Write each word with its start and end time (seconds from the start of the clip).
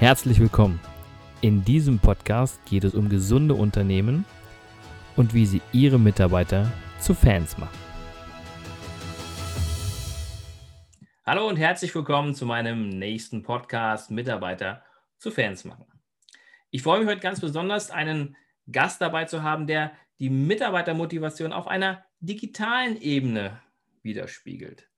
Herzlich 0.00 0.40
willkommen. 0.40 0.80
In 1.42 1.62
diesem 1.62 1.98
Podcast 1.98 2.64
geht 2.64 2.84
es 2.84 2.94
um 2.94 3.10
gesunde 3.10 3.52
Unternehmen 3.52 4.24
und 5.14 5.34
wie 5.34 5.44
sie 5.44 5.60
ihre 5.72 5.98
Mitarbeiter 5.98 6.72
zu 6.98 7.12
Fans 7.12 7.58
machen. 7.58 7.78
Hallo 11.26 11.46
und 11.46 11.56
herzlich 11.56 11.94
willkommen 11.94 12.34
zu 12.34 12.46
meinem 12.46 12.88
nächsten 12.88 13.42
Podcast 13.42 14.10
Mitarbeiter 14.10 14.82
zu 15.18 15.30
Fans 15.30 15.66
machen. 15.66 15.84
Ich 16.70 16.82
freue 16.82 17.00
mich 17.00 17.08
heute 17.08 17.20
ganz 17.20 17.42
besonders, 17.42 17.90
einen 17.90 18.38
Gast 18.72 19.02
dabei 19.02 19.26
zu 19.26 19.42
haben, 19.42 19.66
der 19.66 19.92
die 20.18 20.30
Mitarbeitermotivation 20.30 21.52
auf 21.52 21.66
einer 21.66 22.06
digitalen 22.20 22.98
Ebene 23.02 23.60
widerspiegelt. 24.02 24.88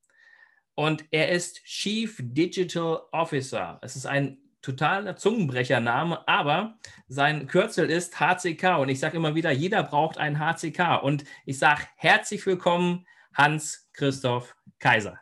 Und 0.76 1.04
er 1.10 1.30
ist 1.30 1.64
Chief 1.64 2.20
Digital 2.20 3.00
Officer. 3.10 3.80
Es 3.82 3.96
ist 3.96 4.06
ein 4.06 4.38
totaler 4.62 5.16
Zungenbrechername, 5.16 6.26
aber 6.26 6.78
sein 7.08 7.48
Kürzel 7.48 7.90
ist 7.90 8.18
HCK 8.18 8.78
und 8.78 8.88
ich 8.88 9.00
sage 9.00 9.16
immer 9.16 9.34
wieder, 9.34 9.50
jeder 9.50 9.82
braucht 9.82 10.18
einen 10.18 10.38
HCK 10.38 11.02
und 11.02 11.24
ich 11.44 11.58
sage 11.58 11.82
herzlich 11.96 12.46
willkommen, 12.46 13.04
Hans-Christoph 13.34 14.54
Kaiser. 14.78 15.18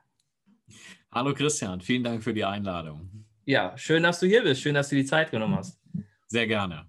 Hallo 1.11 1.35
Christian, 1.35 1.80
vielen 1.80 2.05
Dank 2.05 2.23
für 2.23 2.35
die 2.35 2.45
Einladung. 2.45 3.27
Ja, 3.47 3.77
schön, 3.77 4.03
dass 4.03 4.21
du 4.21 4.27
hier 4.27 4.43
bist, 4.43 4.61
schön, 4.61 4.75
dass 4.75 4.91
du 4.91 4.97
die 4.97 5.07
Zeit 5.07 5.30
genommen 5.30 5.57
hast. 5.57 5.80
Sehr 6.27 6.47
gerne. 6.47 6.87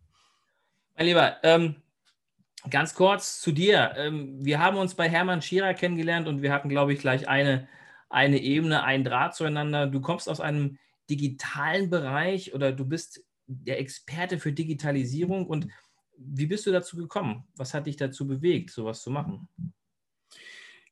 Mein 0.98 1.08
Lieber, 1.08 1.38
ähm, 1.44 1.82
ganz 2.70 2.94
kurz 2.94 3.41
zu 3.41 3.52
dir. 3.52 3.94
Ähm, 3.96 4.44
wir 4.46 4.60
haben 4.60 4.77
uns 4.77 4.94
bei 4.94 5.10
Hermann 5.10 5.41
Schierer 5.41 5.74
kennengelernt 5.74 6.27
und 6.27 6.41
wir 6.41 6.52
hatten, 6.52 6.70
glaube 6.70 6.94
ich, 6.94 6.99
gleich 6.99 7.27
eine, 7.27 7.68
eine 8.10 8.40
Ebene, 8.40 8.84
ein 8.84 9.04
Draht 9.04 9.36
zueinander. 9.36 9.88
Du 9.88 10.02
kommst 10.02 10.30
aus 10.30 10.41
einem 10.41 10.77
digitalen 11.11 11.90
Bereich 11.90 12.54
oder 12.54 12.71
du 12.71 12.85
bist 12.85 13.21
der 13.45 13.79
Experte 13.79 14.40
für 14.40 14.54
Digitalisierung 14.54 15.45
und 15.45 15.68
wie 16.18 16.45
bist 16.45 16.65
du 16.65 16.71
dazu 16.71 16.95
gekommen? 16.95 17.43
Was 17.55 17.73
hat 17.73 17.87
dich 17.87 17.98
dazu 17.98 18.26
bewegt, 18.26 18.70
sowas 18.70 19.01
zu 19.01 19.09
machen? 19.09 19.49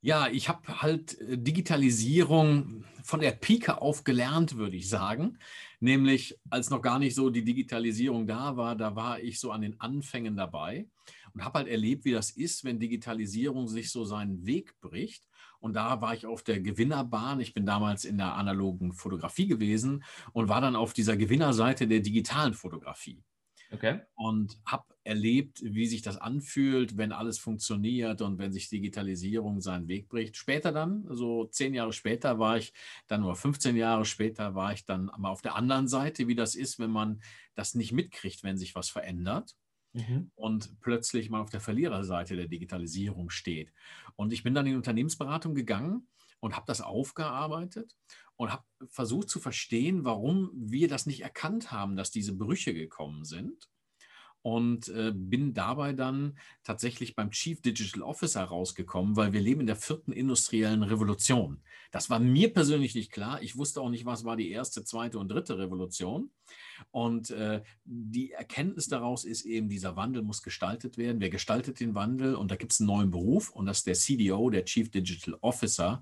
Ja, 0.01 0.27
ich 0.27 0.49
habe 0.49 0.81
halt 0.81 1.19
äh, 1.21 1.37
Digitalisierung 1.37 2.85
von 3.03 3.19
der 3.19 3.31
Pike 3.31 3.81
auf 3.81 4.03
gelernt, 4.03 4.55
würde 4.55 4.77
ich 4.77 4.89
sagen. 4.89 5.39
Nämlich, 5.79 6.37
als 6.49 6.69
noch 6.69 6.81
gar 6.81 6.99
nicht 6.99 7.15
so 7.15 7.29
die 7.29 7.43
Digitalisierung 7.43 8.27
da 8.27 8.57
war, 8.57 8.75
da 8.75 8.95
war 8.95 9.19
ich 9.19 9.39
so 9.39 9.51
an 9.51 9.61
den 9.61 9.79
Anfängen 9.79 10.35
dabei 10.35 10.87
und 11.33 11.43
habe 11.43 11.59
halt 11.59 11.67
erlebt, 11.69 12.03
wie 12.05 12.11
das 12.11 12.31
ist, 12.31 12.63
wenn 12.63 12.79
Digitalisierung 12.79 13.67
sich 13.67 13.91
so 13.91 14.03
seinen 14.03 14.45
Weg 14.45 14.79
bricht. 14.81 15.23
Und 15.59 15.73
da 15.73 16.01
war 16.01 16.13
ich 16.13 16.25
auf 16.25 16.43
der 16.43 16.59
Gewinnerbahn. 16.59 17.39
Ich 17.39 17.53
bin 17.53 17.65
damals 17.65 18.05
in 18.05 18.17
der 18.17 18.35
analogen 18.35 18.93
Fotografie 18.93 19.47
gewesen 19.47 20.03
und 20.33 20.49
war 20.49 20.61
dann 20.61 20.75
auf 20.75 20.93
dieser 20.93 21.17
Gewinnerseite 21.17 21.87
der 21.87 21.99
digitalen 21.99 22.53
Fotografie. 22.53 23.23
Okay. 23.71 24.01
Und 24.15 24.59
habe 24.65 24.85
erlebt, 25.03 25.61
wie 25.63 25.85
sich 25.85 26.01
das 26.01 26.17
anfühlt, 26.17 26.97
wenn 26.97 27.11
alles 27.11 27.37
funktioniert 27.37 28.21
und 28.21 28.37
wenn 28.37 28.51
sich 28.51 28.69
Digitalisierung 28.69 29.61
seinen 29.61 29.87
Weg 29.87 30.09
bricht. 30.09 30.37
Später 30.37 30.71
dann, 30.71 31.05
so 31.09 31.45
zehn 31.45 31.73
Jahre 31.73 31.93
später 31.93 32.39
war 32.39 32.57
ich 32.57 32.73
dann, 33.07 33.23
oder 33.23 33.35
15 33.35 33.75
Jahre 33.75 34.05
später 34.05 34.55
war 34.55 34.73
ich 34.73 34.85
dann 34.85 35.11
mal 35.17 35.29
auf 35.29 35.41
der 35.41 35.55
anderen 35.55 35.87
Seite, 35.87 36.27
wie 36.27 36.35
das 36.35 36.55
ist, 36.55 36.79
wenn 36.79 36.91
man 36.91 37.21
das 37.55 37.75
nicht 37.75 37.91
mitkriegt, 37.91 38.43
wenn 38.43 38.57
sich 38.57 38.75
was 38.75 38.89
verändert 38.89 39.55
mhm. 39.93 40.31
und 40.35 40.79
plötzlich 40.81 41.29
mal 41.29 41.41
auf 41.41 41.49
der 41.49 41.61
Verliererseite 41.61 42.35
der 42.35 42.47
Digitalisierung 42.47 43.29
steht. 43.29 43.71
Und 44.15 44.33
ich 44.33 44.43
bin 44.43 44.53
dann 44.53 44.65
in 44.65 44.73
die 44.73 44.77
Unternehmensberatung 44.77 45.53
gegangen 45.53 46.07
und 46.39 46.55
habe 46.55 46.65
das 46.67 46.81
aufgearbeitet 46.81 47.95
und 48.39 48.53
habe 48.53 48.63
versucht 48.87 49.29
zu 49.29 49.41
verstehen, 49.41 50.05
warum 50.05 50.49
wir 50.53 50.87
das 50.87 51.05
nicht 51.05 51.23
erkannt 51.23 51.73
haben, 51.73 51.97
dass 51.97 52.09
diese 52.09 52.33
Brüche 52.33 52.73
gekommen 52.73 53.25
sind 53.25 53.67
und 54.41 54.87
äh, 54.87 55.11
bin 55.13 55.53
dabei 55.53 55.91
dann 55.91 56.37
tatsächlich 56.63 57.17
beim 57.17 57.31
Chief 57.31 57.61
Digital 57.61 58.01
Officer 58.01 58.41
rausgekommen, 58.41 59.17
weil 59.17 59.33
wir 59.33 59.41
leben 59.41 59.59
in 59.59 59.67
der 59.67 59.75
vierten 59.75 60.13
industriellen 60.13 60.83
Revolution. 60.83 61.61
Das 61.91 62.09
war 62.09 62.19
mir 62.19 62.53
persönlich 62.53 62.95
nicht 62.95 63.11
klar. 63.11 63.41
Ich 63.41 63.57
wusste 63.57 63.81
auch 63.81 63.89
nicht, 63.89 64.05
was 64.05 64.23
war 64.23 64.37
die 64.37 64.51
erste, 64.51 64.85
zweite 64.85 65.19
und 65.19 65.29
dritte 65.29 65.57
Revolution. 65.57 66.31
Und 66.91 67.31
äh, 67.31 67.61
die 67.83 68.31
Erkenntnis 68.31 68.87
daraus 68.87 69.25
ist 69.25 69.43
eben, 69.43 69.67
dieser 69.67 69.97
Wandel 69.97 70.23
muss 70.23 70.43
gestaltet 70.43 70.97
werden. 70.97 71.19
Wer 71.19 71.29
gestaltet 71.29 71.81
den 71.81 71.93
Wandel? 71.93 72.35
Und 72.35 72.51
da 72.51 72.55
gibt 72.55 72.71
es 72.71 72.79
einen 72.79 72.87
neuen 72.87 73.11
Beruf 73.11 73.49
und 73.49 73.65
das 73.65 73.79
ist 73.79 73.87
der 73.87 73.95
CDO, 73.95 74.49
der 74.49 74.63
Chief 74.63 74.89
Digital 74.89 75.37
Officer. 75.41 76.01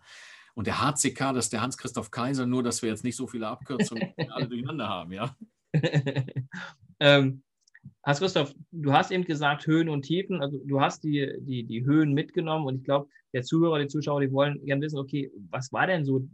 Und 0.58 0.66
der 0.66 0.82
HCK, 0.82 1.36
das 1.36 1.46
ist 1.46 1.54
der 1.54 1.62
Hans-Christoph 1.62 2.10
Kaiser, 2.10 2.48
nur 2.48 2.64
dass 2.64 2.82
wir 2.82 2.90
jetzt 2.90 3.04
nicht 3.04 3.16
so 3.16 3.28
viele 3.28 3.48
Abkürzungen 3.48 4.12
alle 4.32 4.48
durcheinander 4.48 4.90
haben, 4.90 5.14
ja. 5.14 5.38
ähm, 7.00 7.44
Hans 8.04 8.18
Christoph, 8.18 8.56
du 8.72 8.92
hast 8.92 9.12
eben 9.12 9.24
gesagt 9.24 9.68
Höhen 9.68 9.88
und 9.88 10.02
Tiefen, 10.02 10.42
also 10.42 10.58
du 10.66 10.82
hast 10.82 11.04
die, 11.04 11.32
die, 11.42 11.64
die 11.64 11.86
Höhen 11.86 12.12
mitgenommen 12.12 12.66
und 12.66 12.78
ich 12.78 12.84
glaube, 12.86 13.08
der 13.34 13.44
Zuhörer, 13.44 13.78
die 13.78 13.88
Zuschauer, 13.88 14.20
die 14.20 14.32
wollen 14.32 14.66
gerne 14.66 14.82
wissen, 14.82 14.98
okay, 14.98 15.32
was 15.52 15.72
war 15.72 15.86
denn 15.86 16.06
so 16.06 16.28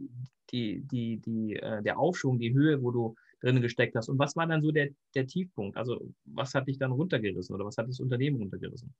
die, 0.50 0.80
die, 0.80 1.18
die, 1.18 1.56
äh, 1.56 1.82
der 1.82 1.98
Aufschwung, 1.98 2.38
die 2.38 2.54
Höhe, 2.54 2.82
wo 2.82 2.92
du 2.92 3.14
drin 3.42 3.60
gesteckt 3.60 3.94
hast 3.94 4.08
und 4.08 4.18
was 4.18 4.36
war 4.36 4.46
dann 4.46 4.62
so 4.62 4.72
der, 4.72 4.88
der 5.14 5.26
Tiefpunkt? 5.26 5.76
Also 5.76 6.00
was 6.24 6.54
hat 6.54 6.66
dich 6.66 6.78
dann 6.78 6.92
runtergerissen 6.92 7.54
oder 7.54 7.66
was 7.66 7.76
hat 7.76 7.88
das 7.88 8.00
Unternehmen 8.00 8.38
runtergerissen? 8.38 8.94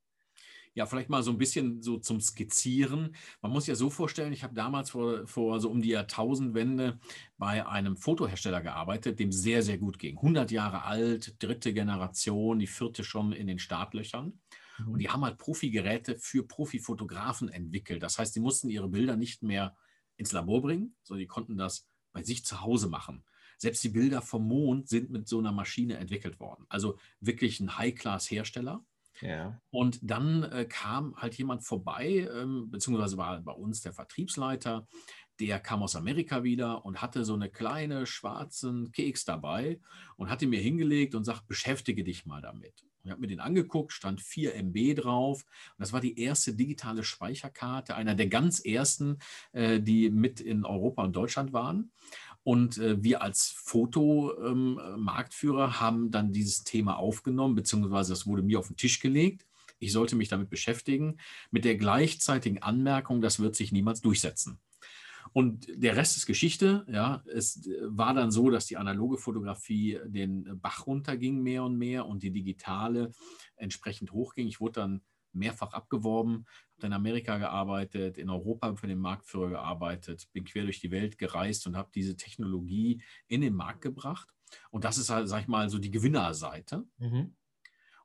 Ja, 0.74 0.86
vielleicht 0.86 1.08
mal 1.08 1.22
so 1.22 1.30
ein 1.30 1.38
bisschen 1.38 1.82
so 1.82 1.98
zum 1.98 2.20
Skizzieren. 2.20 3.14
Man 3.40 3.52
muss 3.52 3.68
ja 3.68 3.76
so 3.76 3.90
vorstellen, 3.90 4.32
ich 4.32 4.42
habe 4.42 4.54
damals 4.54 4.90
vor, 4.90 5.26
vor 5.26 5.60
so 5.60 5.70
um 5.70 5.80
die 5.80 5.90
Jahrtausendwende 5.90 6.98
bei 7.38 7.66
einem 7.66 7.96
Fotohersteller 7.96 8.60
gearbeitet, 8.60 9.20
dem 9.20 9.30
sehr, 9.30 9.62
sehr 9.62 9.78
gut 9.78 10.00
ging. 10.00 10.16
100 10.16 10.50
Jahre 10.50 10.82
alt, 10.84 11.40
dritte 11.42 11.72
Generation, 11.72 12.58
die 12.58 12.66
vierte 12.66 13.04
schon 13.04 13.32
in 13.32 13.46
den 13.46 13.60
Startlöchern. 13.60 14.40
Mhm. 14.78 14.88
Und 14.88 14.98
die 14.98 15.10
haben 15.10 15.24
halt 15.24 15.38
Profigeräte 15.38 16.16
für 16.18 16.44
Profifotografen 16.44 17.48
entwickelt. 17.48 18.02
Das 18.02 18.18
heißt, 18.18 18.34
die 18.34 18.41
mussten 18.41 18.68
ihre 18.68 18.88
Bilder 18.88 19.16
nicht 19.16 19.42
mehr 19.42 19.76
ins 20.16 20.32
Labor 20.32 20.62
bringen, 20.62 20.96
sondern 21.02 21.20
die 21.20 21.26
konnten 21.26 21.56
das 21.56 21.88
bei 22.12 22.22
sich 22.22 22.44
zu 22.44 22.60
Hause 22.62 22.88
machen. 22.88 23.24
Selbst 23.58 23.84
die 23.84 23.88
Bilder 23.88 24.22
vom 24.22 24.46
Mond 24.46 24.88
sind 24.88 25.10
mit 25.10 25.28
so 25.28 25.38
einer 25.38 25.52
Maschine 25.52 25.98
entwickelt 25.98 26.41
worden. 26.41 26.66
Also 26.68 26.98
wirklich 27.20 27.60
ein 27.60 27.78
High-Class-Hersteller. 27.78 28.84
Ja. 29.24 29.58
Und 29.70 29.98
dann 30.02 30.42
äh, 30.44 30.66
kam 30.66 31.16
halt 31.16 31.34
jemand 31.36 31.64
vorbei, 31.64 32.28
ähm, 32.30 32.70
beziehungsweise 32.70 33.16
war 33.16 33.40
bei 33.40 33.52
uns 33.52 33.80
der 33.80 33.94
Vertriebsleiter, 33.94 34.86
der 35.40 35.58
kam 35.60 35.82
aus 35.82 35.96
Amerika 35.96 36.44
wieder 36.44 36.84
und 36.84 37.00
hatte 37.00 37.24
so 37.24 37.34
eine 37.34 37.48
kleine 37.48 38.06
schwarzen 38.06 38.92
Keks 38.92 39.24
dabei 39.24 39.80
und 40.16 40.28
hat 40.28 40.42
ihn 40.42 40.50
mir 40.50 40.60
hingelegt 40.60 41.14
und 41.14 41.24
sagt, 41.24 41.48
beschäftige 41.48 42.04
dich 42.04 42.26
mal 42.26 42.42
damit. 42.42 42.84
ich 43.02 43.10
habe 43.10 43.20
mir 43.20 43.26
den 43.26 43.40
angeguckt, 43.40 43.92
stand 43.92 44.20
4 44.20 44.54
MB 44.56 44.94
drauf. 44.94 45.42
Und 45.42 45.80
das 45.80 45.92
war 45.94 46.00
die 46.00 46.20
erste 46.20 46.54
digitale 46.54 47.02
Speicherkarte, 47.02 47.96
einer 47.96 48.14
der 48.14 48.28
ganz 48.28 48.60
ersten, 48.60 49.18
äh, 49.52 49.80
die 49.80 50.10
mit 50.10 50.41
in 50.41 50.66
Europa 50.66 51.02
und 51.02 51.16
Deutschland 51.16 51.54
waren. 51.54 51.92
Und 52.44 52.78
äh, 52.78 53.03
wir 53.03 53.22
als 53.22 53.49
Fotomarktführer 53.49 55.65
ähm, 55.65 55.81
haben 55.81 56.10
dann 56.10 56.32
dieses 56.32 56.62
Thema 56.62 56.99
aufgenommen, 56.99 57.55
beziehungsweise 57.55 58.12
das 58.12 58.27
wurde 58.27 58.43
mir 58.43 58.59
auf 58.59 58.69
den 58.69 58.77
Tisch 58.77 59.00
gelegt. 59.00 59.47
Ich 59.78 59.93
sollte 59.93 60.15
mich 60.15 60.28
damit 60.28 60.50
beschäftigen, 60.50 61.16
mit 61.50 61.65
der 61.65 61.77
gleichzeitigen 61.77 62.62
Anmerkung, 62.62 63.21
das 63.21 63.41
wird 63.41 63.56
sich 63.56 63.72
niemals 63.72 64.03
durchsetzen. 64.03 64.59
Und 65.33 65.66
der 65.75 65.97
Rest 65.97 66.16
ist 66.16 66.27
Geschichte. 66.27 66.87
Ja, 66.88 67.25
es 67.27 67.66
äh, 67.66 67.81
war 67.83 68.15
dann 68.15 68.31
so, 68.31 68.50
dass 68.50 68.66
die 68.66 68.77
analoge 68.77 69.16
Fotografie 69.16 69.99
den 70.04 70.60
Bach 70.60 70.87
runterging 70.87 71.43
mehr 71.43 71.65
und 71.65 71.77
mehr 71.77 72.06
und 72.06 72.22
die 72.22 72.31
digitale 72.31 73.10
entsprechend 73.56 74.12
hochging. 74.12 74.47
Ich 74.47 74.60
wurde 74.60 74.81
dann 74.81 75.00
mehrfach 75.34 75.72
abgeworben, 75.72 76.47
habe 76.77 76.87
in 76.87 76.93
Amerika 76.93 77.39
gearbeitet, 77.39 78.19
in 78.19 78.31
Europa 78.31 78.75
für 78.77 78.87
den 78.87 78.99
Marktführer 78.99 79.50
gearbeitet, 79.50 80.28
bin 80.33 80.45
quer 80.45 80.65
durch 80.65 80.81
die 80.81 80.91
Welt 80.91 81.19
gereist 81.19 81.66
und 81.66 81.77
habe 81.77 81.91
diese 81.95 82.16
Technologie 82.16 83.03
in 83.28 83.41
den 83.41 83.54
Markt 83.54 83.81
gebracht. 83.81 84.28
Und 84.71 84.84
das 84.84 84.98
ist 84.98 85.10
halt, 85.10 85.28
sag 85.28 85.42
ich 85.42 85.48
mal, 85.48 85.69
so 85.69 85.78
die 85.78 85.91
Gewinnerseite. 85.91 86.84
Mhm. 86.98 87.34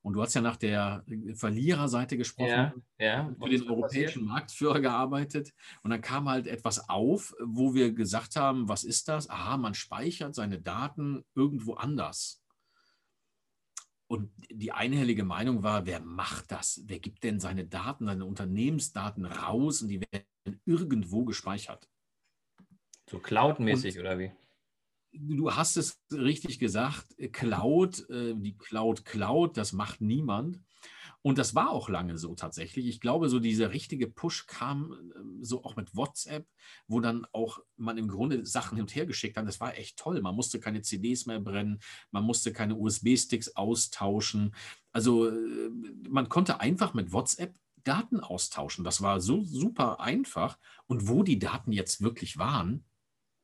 Und 0.02 0.14
du 0.14 0.22
hast 0.22 0.34
ja 0.34 0.42
nach 0.42 0.56
der 0.56 1.04
Verliererseite 1.34 2.16
gesprochen, 2.18 2.84
ja, 2.98 3.06
ja. 3.06 3.36
für 3.38 3.50
den 3.50 3.68
europäischen 3.68 4.22
passiert? 4.22 4.26
Marktführer 4.26 4.80
gearbeitet. 4.80 5.54
Und 5.84 5.92
dann 5.92 6.00
kam 6.00 6.30
halt 6.30 6.48
etwas 6.48 6.90
auf, 6.90 7.36
wo 7.44 7.74
wir 7.74 7.92
gesagt 7.92 8.38
haben, 8.38 8.70
was 8.70 8.86
ist 8.86 9.10
das? 9.10 9.30
Aha, 9.30 9.58
man 9.58 9.74
speichert 9.74 10.36
seine 10.36 10.62
Daten 10.62 11.26
irgendwo 11.36 11.74
anders. 11.74 12.39
Und 14.12 14.32
die 14.50 14.72
einhellige 14.72 15.24
Meinung 15.24 15.62
war, 15.62 15.86
wer 15.86 16.00
macht 16.00 16.52
das? 16.52 16.82
Wer 16.88 16.98
gibt 16.98 17.24
denn 17.24 17.40
seine 17.40 17.66
Daten, 17.68 18.08
seine 18.08 18.26
Unternehmensdaten 18.26 19.24
raus 19.24 19.84
und 19.84 19.90
die 19.90 20.02
werden 20.02 20.62
irgendwo 20.66 21.26
gespeichert? 21.26 21.88
So 23.08 23.20
cloudmäßig 23.20 24.00
oder 24.00 24.18
wie? 24.18 24.32
Du 25.12 25.54
hast 25.54 25.78
es 25.78 26.02
richtig 26.12 26.58
gesagt, 26.58 27.16
Cloud, 27.34 28.10
äh, 28.10 28.34
die 28.36 28.58
Cloud 28.58 29.06
Cloud, 29.06 29.58
das 29.58 29.74
macht 29.74 30.02
niemand. 30.02 30.60
Und 31.22 31.38
das 31.38 31.54
war 31.54 31.72
auch 31.72 31.90
lange 31.90 32.18
so 32.18 32.34
tatsächlich. 32.34 32.88
Ich 32.88 33.02
glaube, 33.02 33.28
so 33.28 33.40
dieser 33.40 33.72
richtige 33.72 34.08
Push 34.08 34.48
kam 34.48 34.94
äh, 34.94 35.44
so 35.44 35.64
auch 35.64 35.76
mit 35.76 35.96
WhatsApp, 35.96 36.48
wo 36.88 37.00
dann 37.02 37.26
auch 37.34 37.60
man 37.76 37.98
im 37.98 38.08
Grunde 38.08 38.46
Sachen 38.46 38.76
hin 38.76 38.84
und 38.84 38.96
her 38.96 39.06
geschickt 39.06 39.38
hat. 39.38 39.48
Das 39.48 39.60
war 39.60 39.78
echt 39.78 39.98
toll. 39.98 40.22
Man 40.22 40.36
musste 40.36 40.60
keine 40.60 40.82
CDs 40.82 41.26
mehr 41.26 41.40
brennen, 41.40 41.80
man 42.12 42.24
musste 42.24 42.54
keine 42.54 42.76
USB-Sticks 42.76 43.56
austauschen. 43.56 44.56
Also 44.92 45.28
äh, 45.28 45.70
man 46.08 46.30
konnte 46.30 46.62
einfach 46.62 46.94
mit 46.94 47.12
WhatsApp 47.12 47.54
Daten 47.84 48.20
austauschen. 48.20 48.84
Das 48.84 49.02
war 49.02 49.20
so 49.20 49.44
super 49.44 50.00
einfach. 50.00 50.58
Und 50.88 51.08
wo 51.08 51.24
die 51.24 51.40
Daten 51.40 51.72
jetzt 51.72 52.02
wirklich 52.02 52.38
waren, 52.38 52.86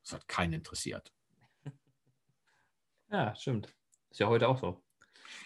das 0.04 0.14
hat 0.14 0.28
keinen 0.28 0.54
interessiert. 0.54 1.14
Ja, 3.12 3.36
stimmt. 3.36 3.74
Ist 4.10 4.20
ja 4.20 4.28
heute 4.28 4.50
auch 4.50 4.60
so. 4.60 4.85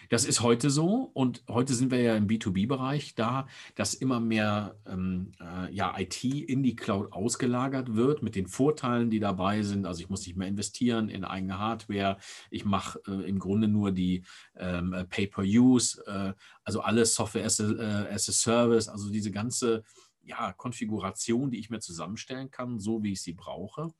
Das 0.08 0.24
ist 0.24 0.40
heute 0.40 0.70
so 0.70 1.10
und 1.14 1.42
heute 1.48 1.74
sind 1.74 1.90
wir 1.90 2.00
ja 2.00 2.16
im 2.16 2.26
B2B-Bereich 2.26 3.14
da, 3.14 3.46
dass 3.74 3.94
immer 3.94 4.20
mehr 4.20 4.76
ähm, 4.86 5.32
äh, 5.40 5.72
ja, 5.72 5.98
IT 5.98 6.24
in 6.24 6.62
die 6.62 6.76
Cloud 6.76 7.12
ausgelagert 7.12 7.94
wird 7.94 8.22
mit 8.22 8.34
den 8.34 8.46
Vorteilen, 8.46 9.10
die 9.10 9.20
dabei 9.20 9.62
sind. 9.62 9.86
Also 9.86 10.00
ich 10.00 10.08
muss 10.08 10.26
nicht 10.26 10.36
mehr 10.36 10.48
investieren 10.48 11.08
in 11.08 11.24
eigene 11.24 11.58
Hardware. 11.58 12.18
Ich 12.50 12.64
mache 12.64 13.00
äh, 13.06 13.28
im 13.28 13.38
Grunde 13.38 13.68
nur 13.68 13.92
die 13.92 14.24
ähm, 14.56 14.94
Pay-per-Use, 15.08 16.04
äh, 16.06 16.32
also 16.64 16.80
alles 16.80 17.14
Software 17.14 17.44
as 17.44 17.60
a, 17.60 17.70
äh, 17.70 18.14
as 18.14 18.28
a 18.28 18.32
Service, 18.32 18.88
also 18.88 19.10
diese 19.10 19.30
ganze 19.30 19.84
ja, 20.22 20.52
Konfiguration, 20.52 21.50
die 21.50 21.58
ich 21.58 21.70
mir 21.70 21.80
zusammenstellen 21.80 22.50
kann, 22.50 22.78
so 22.78 23.02
wie 23.02 23.12
ich 23.12 23.22
sie 23.22 23.32
brauche. 23.32 23.92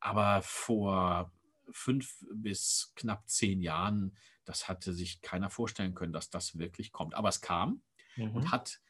Aber 0.00 0.40
vor 0.42 1.30
fünf 1.72 2.24
bis 2.32 2.92
knapp 2.96 3.28
zehn 3.28 3.62
Jahren, 3.62 4.16
das 4.44 4.68
hatte 4.68 4.92
sich 4.92 5.20
keiner 5.22 5.50
vorstellen 5.50 5.94
können, 5.94 6.12
dass 6.12 6.30
das 6.30 6.58
wirklich 6.58 6.92
kommt. 6.92 7.14
Aber 7.14 7.28
es 7.28 7.40
kam 7.40 7.82
mhm. 8.16 8.34
und 8.34 8.50
hat 8.50 8.80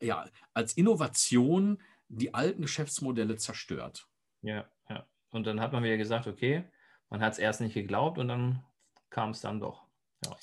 ja 0.00 0.28
als 0.52 0.74
Innovation 0.74 1.82
die 2.08 2.34
alten 2.34 2.62
Geschäftsmodelle 2.62 3.36
zerstört. 3.36 4.08
Ja, 4.42 4.68
ja. 4.88 5.06
Und 5.30 5.46
dann 5.46 5.60
hat 5.60 5.72
man 5.72 5.82
wieder 5.82 5.96
gesagt, 5.96 6.26
okay, 6.26 6.64
man 7.08 7.20
hat 7.20 7.32
es 7.34 7.38
erst 7.38 7.60
nicht 7.60 7.74
geglaubt 7.74 8.18
und 8.18 8.28
dann 8.28 8.64
kam 9.10 9.30
es 9.30 9.40
dann 9.40 9.60
doch. 9.60 9.86
Ja. 10.24 10.36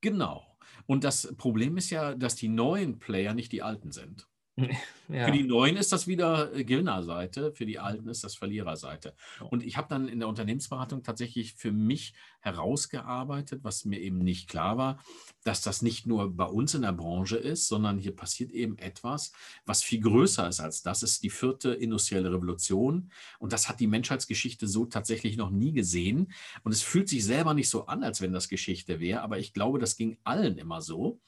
Genau. 0.00 0.56
Und 0.86 1.04
das 1.04 1.34
Problem 1.36 1.76
ist 1.76 1.90
ja, 1.90 2.14
dass 2.14 2.36
die 2.36 2.48
neuen 2.48 2.98
Player 2.98 3.34
nicht 3.34 3.52
die 3.52 3.62
alten 3.62 3.92
sind. 3.92 4.27
Ja. 5.10 5.24
Für 5.24 5.32
die 5.32 5.42
Neuen 5.42 5.78
ist 5.78 5.90
das 5.90 6.06
wieder 6.06 6.54
äh, 6.54 6.64
Gewinnerseite, 6.64 7.52
für 7.52 7.64
die 7.64 7.78
Alten 7.78 8.08
ist 8.10 8.24
das 8.24 8.34
Verliererseite. 8.34 9.14
Und 9.48 9.64
ich 9.64 9.78
habe 9.78 9.88
dann 9.88 10.06
in 10.06 10.18
der 10.18 10.28
Unternehmensberatung 10.28 11.02
tatsächlich 11.02 11.54
für 11.54 11.72
mich 11.72 12.12
herausgearbeitet, 12.40 13.60
was 13.64 13.86
mir 13.86 14.00
eben 14.00 14.18
nicht 14.18 14.50
klar 14.50 14.76
war, 14.76 15.02
dass 15.44 15.62
das 15.62 15.80
nicht 15.80 16.06
nur 16.06 16.36
bei 16.36 16.44
uns 16.44 16.74
in 16.74 16.82
der 16.82 16.92
Branche 16.92 17.38
ist, 17.38 17.68
sondern 17.68 17.96
hier 17.96 18.14
passiert 18.14 18.52
eben 18.52 18.76
etwas, 18.76 19.32
was 19.64 19.82
viel 19.82 20.00
größer 20.00 20.46
ist 20.46 20.60
als 20.60 20.82
das. 20.82 21.02
ist 21.02 21.22
die 21.22 21.30
vierte 21.30 21.72
industrielle 21.72 22.30
Revolution. 22.30 23.10
Und 23.38 23.54
das 23.54 23.70
hat 23.70 23.80
die 23.80 23.86
Menschheitsgeschichte 23.86 24.68
so 24.68 24.84
tatsächlich 24.84 25.38
noch 25.38 25.50
nie 25.50 25.72
gesehen. 25.72 26.32
Und 26.64 26.72
es 26.72 26.82
fühlt 26.82 27.08
sich 27.08 27.24
selber 27.24 27.54
nicht 27.54 27.70
so 27.70 27.86
an, 27.86 28.04
als 28.04 28.20
wenn 28.20 28.34
das 28.34 28.50
Geschichte 28.50 29.00
wäre. 29.00 29.22
Aber 29.22 29.38
ich 29.38 29.54
glaube, 29.54 29.78
das 29.78 29.96
ging 29.96 30.18
allen 30.24 30.58
immer 30.58 30.82
so 30.82 31.18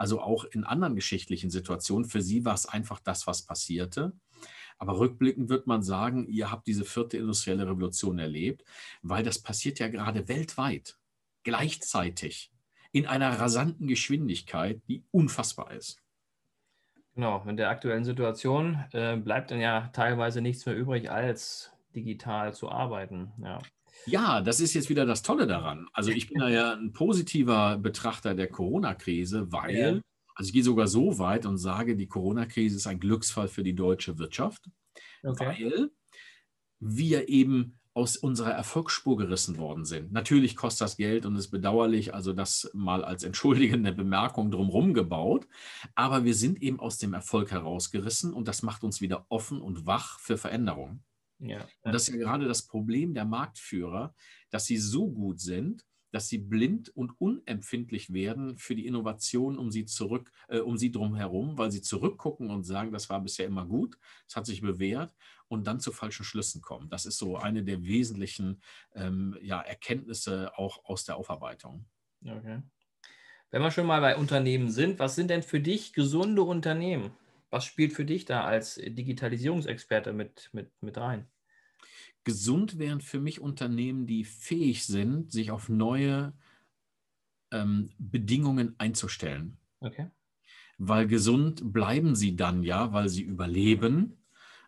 also 0.00 0.22
auch 0.22 0.46
in 0.46 0.64
anderen 0.64 0.94
geschichtlichen 0.94 1.50
Situationen. 1.50 2.08
Für 2.08 2.22
sie 2.22 2.46
war 2.46 2.54
es 2.54 2.64
einfach 2.64 3.00
das, 3.00 3.26
was 3.26 3.42
passierte. 3.42 4.14
Aber 4.78 4.98
rückblickend 4.98 5.50
wird 5.50 5.66
man 5.66 5.82
sagen, 5.82 6.26
ihr 6.26 6.50
habt 6.50 6.66
diese 6.66 6.86
vierte 6.86 7.18
industrielle 7.18 7.66
Revolution 7.66 8.18
erlebt, 8.18 8.64
weil 9.02 9.22
das 9.22 9.42
passiert 9.42 9.78
ja 9.78 9.88
gerade 9.88 10.26
weltweit, 10.26 10.96
gleichzeitig, 11.42 12.50
in 12.92 13.06
einer 13.06 13.38
rasanten 13.38 13.88
Geschwindigkeit, 13.88 14.80
die 14.88 15.04
unfassbar 15.10 15.72
ist. 15.72 15.98
Genau, 17.14 17.44
in 17.46 17.58
der 17.58 17.68
aktuellen 17.68 18.04
Situation 18.04 18.82
äh, 18.92 19.18
bleibt 19.18 19.50
dann 19.50 19.60
ja 19.60 19.90
teilweise 19.92 20.40
nichts 20.40 20.64
mehr 20.64 20.76
übrig, 20.76 21.10
als 21.10 21.72
digital 21.94 22.54
zu 22.54 22.70
arbeiten. 22.70 23.32
Ja. 23.42 23.58
Ja, 24.06 24.40
das 24.40 24.60
ist 24.60 24.74
jetzt 24.74 24.88
wieder 24.88 25.06
das 25.06 25.22
Tolle 25.22 25.46
daran. 25.46 25.88
Also 25.92 26.10
ich 26.10 26.28
bin 26.28 26.38
da 26.38 26.48
ja 26.48 26.72
ein 26.72 26.92
positiver 26.92 27.78
Betrachter 27.78 28.34
der 28.34 28.48
Corona-Krise, 28.48 29.52
weil, 29.52 29.76
ja. 29.76 30.00
also 30.34 30.48
ich 30.48 30.52
gehe 30.52 30.64
sogar 30.64 30.88
so 30.88 31.18
weit 31.18 31.46
und 31.46 31.58
sage, 31.58 31.96
die 31.96 32.08
Corona-Krise 32.08 32.76
ist 32.76 32.86
ein 32.86 33.00
Glücksfall 33.00 33.48
für 33.48 33.62
die 33.62 33.74
deutsche 33.74 34.18
Wirtschaft, 34.18 34.70
okay. 35.22 35.44
weil 35.46 35.90
wir 36.80 37.28
eben 37.28 37.80
aus 37.92 38.16
unserer 38.16 38.52
Erfolgsspur 38.52 39.16
gerissen 39.16 39.58
worden 39.58 39.84
sind. 39.84 40.12
Natürlich 40.12 40.56
kostet 40.56 40.82
das 40.82 40.96
Geld 40.96 41.26
und 41.26 41.36
ist 41.36 41.50
bedauerlich, 41.50 42.14
also 42.14 42.32
das 42.32 42.70
mal 42.72 43.04
als 43.04 43.24
entschuldigende 43.24 43.92
Bemerkung 43.92 44.50
drumherum 44.50 44.94
gebaut. 44.94 45.46
Aber 45.96 46.24
wir 46.24 46.34
sind 46.34 46.62
eben 46.62 46.78
aus 46.78 46.98
dem 46.98 47.14
Erfolg 47.14 47.50
herausgerissen 47.50 48.32
und 48.32 48.46
das 48.46 48.62
macht 48.62 48.84
uns 48.84 49.00
wieder 49.00 49.26
offen 49.28 49.60
und 49.60 49.86
wach 49.86 50.20
für 50.20 50.38
Veränderungen. 50.38 51.02
Ja. 51.40 51.66
Und 51.82 51.94
das 51.94 52.08
ist 52.08 52.14
ja 52.14 52.20
gerade 52.20 52.46
das 52.46 52.66
Problem 52.66 53.14
der 53.14 53.24
Marktführer, 53.24 54.14
dass 54.50 54.66
sie 54.66 54.78
so 54.78 55.10
gut 55.10 55.40
sind, 55.40 55.84
dass 56.12 56.28
sie 56.28 56.38
blind 56.38 56.88
und 56.96 57.12
unempfindlich 57.20 58.12
werden 58.12 58.58
für 58.58 58.74
die 58.74 58.86
Innovation 58.86 59.58
um 59.58 59.70
sie 59.70 59.84
zurück, 59.84 60.32
äh, 60.48 60.58
um 60.58 60.76
sie 60.76 60.90
drumherum, 60.90 61.56
weil 61.56 61.70
sie 61.70 61.82
zurückgucken 61.82 62.50
und 62.50 62.64
sagen, 62.64 62.92
das 62.92 63.08
war 63.10 63.20
bisher 63.20 63.46
immer 63.46 63.64
gut, 63.64 63.96
es 64.26 64.36
hat 64.36 64.46
sich 64.46 64.60
bewährt 64.60 65.14
und 65.48 65.66
dann 65.66 65.80
zu 65.80 65.92
falschen 65.92 66.24
Schlüssen 66.24 66.60
kommen. 66.62 66.90
Das 66.90 67.06
ist 67.06 67.18
so 67.18 67.36
eine 67.36 67.62
der 67.62 67.84
wesentlichen 67.84 68.60
ähm, 68.94 69.36
ja, 69.40 69.60
Erkenntnisse 69.60 70.52
auch 70.56 70.84
aus 70.84 71.04
der 71.04 71.16
Aufarbeitung. 71.16 71.86
Okay. 72.24 72.62
Wenn 73.50 73.62
wir 73.62 73.70
schon 73.70 73.86
mal 73.86 74.00
bei 74.00 74.16
Unternehmen 74.16 74.70
sind, 74.70 74.98
was 74.98 75.16
sind 75.16 75.30
denn 75.30 75.42
für 75.42 75.60
dich 75.60 75.92
gesunde 75.92 76.42
Unternehmen? 76.42 77.12
Was 77.50 77.64
spielt 77.64 77.92
für 77.92 78.04
dich 78.04 78.24
da 78.24 78.44
als 78.44 78.76
Digitalisierungsexperte 78.76 80.12
mit, 80.12 80.50
mit, 80.52 80.70
mit 80.80 80.96
rein? 80.96 81.26
Gesund 82.24 82.78
wären 82.78 83.00
für 83.00 83.20
mich 83.20 83.40
Unternehmen, 83.40 84.06
die 84.06 84.24
fähig 84.24 84.86
sind, 84.86 85.32
sich 85.32 85.50
auf 85.50 85.68
neue 85.68 86.32
ähm, 87.50 87.90
Bedingungen 87.98 88.74
einzustellen. 88.78 89.58
Okay. 89.80 90.10
Weil 90.78 91.06
gesund 91.06 91.72
bleiben 91.72 92.14
sie 92.14 92.36
dann 92.36 92.62
ja, 92.62 92.92
weil 92.92 93.08
sie 93.08 93.22
überleben. 93.22 94.18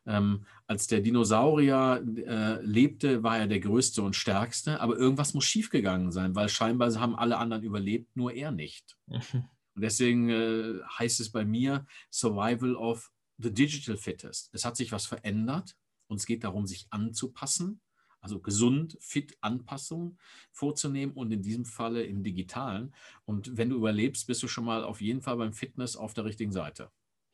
Ähm, 0.04 0.44
als 0.66 0.88
der 0.88 1.00
Dinosaurier 1.00 2.02
äh, 2.26 2.60
lebte, 2.64 3.22
war 3.22 3.38
er 3.38 3.46
der 3.46 3.60
größte 3.60 4.02
und 4.02 4.16
stärkste, 4.16 4.80
aber 4.80 4.96
irgendwas 4.96 5.32
muss 5.32 5.44
schiefgegangen 5.44 6.10
sein, 6.10 6.34
weil 6.34 6.48
scheinbar 6.48 6.92
haben 6.98 7.14
alle 7.14 7.36
anderen 7.36 7.62
überlebt, 7.62 8.16
nur 8.16 8.32
er 8.32 8.50
nicht. 8.50 8.96
Und 9.74 9.82
deswegen 9.82 10.28
äh, 10.28 10.80
heißt 10.98 11.20
es 11.20 11.30
bei 11.30 11.44
mir 11.44 11.86
Survival 12.10 12.76
of 12.76 13.12
the 13.38 13.52
Digital 13.52 13.96
Fittest. 13.96 14.50
Es 14.52 14.64
hat 14.64 14.76
sich 14.76 14.92
was 14.92 15.06
verändert 15.06 15.76
und 16.08 16.18
es 16.18 16.26
geht 16.26 16.44
darum, 16.44 16.66
sich 16.66 16.86
anzupassen, 16.90 17.80
also 18.20 18.40
gesund, 18.40 18.96
fit 19.00 19.36
Anpassungen 19.40 20.18
vorzunehmen 20.52 21.14
und 21.14 21.32
in 21.32 21.42
diesem 21.42 21.64
Falle 21.64 22.04
im 22.04 22.22
digitalen. 22.22 22.94
Und 23.24 23.56
wenn 23.56 23.70
du 23.70 23.76
überlebst, 23.76 24.26
bist 24.26 24.42
du 24.42 24.48
schon 24.48 24.64
mal 24.64 24.84
auf 24.84 25.00
jeden 25.00 25.22
Fall 25.22 25.36
beim 25.36 25.52
Fitness 25.52 25.96
auf 25.96 26.14
der 26.14 26.24
richtigen 26.24 26.52
Seite. 26.52 26.90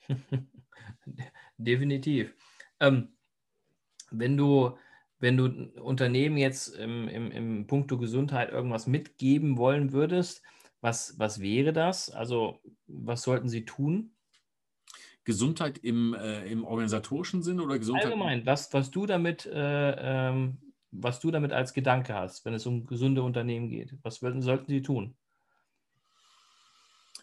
Definitiv. 1.58 2.34
Ähm, 2.80 3.08
wenn 4.10 4.36
du 4.36 4.78
wenn 5.20 5.36
du 5.36 5.46
Unternehmen 5.82 6.36
jetzt 6.36 6.68
im, 6.76 7.08
im, 7.08 7.30
im 7.32 7.66
Punkto 7.66 7.98
Gesundheit 7.98 8.50
irgendwas 8.50 8.86
mitgeben 8.86 9.56
wollen 9.56 9.92
würdest, 9.92 10.42
was, 10.80 11.18
was 11.18 11.40
wäre 11.40 11.72
das? 11.72 12.10
Also, 12.10 12.60
was 12.86 13.22
sollten 13.22 13.48
Sie 13.48 13.64
tun? 13.64 14.12
Gesundheit 15.24 15.78
im, 15.78 16.14
äh, 16.14 16.46
im 16.46 16.64
organisatorischen 16.64 17.42
Sinn 17.42 17.60
oder 17.60 17.78
Gesundheit? 17.78 18.06
Allgemein, 18.06 18.46
was, 18.46 18.72
was, 18.72 18.90
du 18.90 19.04
damit, 19.04 19.44
äh, 19.46 20.30
ähm, 20.30 20.58
was 20.90 21.20
du 21.20 21.30
damit 21.30 21.52
als 21.52 21.74
Gedanke 21.74 22.14
hast, 22.14 22.44
wenn 22.44 22.54
es 22.54 22.64
um 22.64 22.86
gesunde 22.86 23.22
Unternehmen 23.22 23.68
geht. 23.68 23.94
Was 24.02 24.16
sollten, 24.16 24.40
sollten 24.40 24.68
Sie 24.68 24.80
tun? 24.80 25.14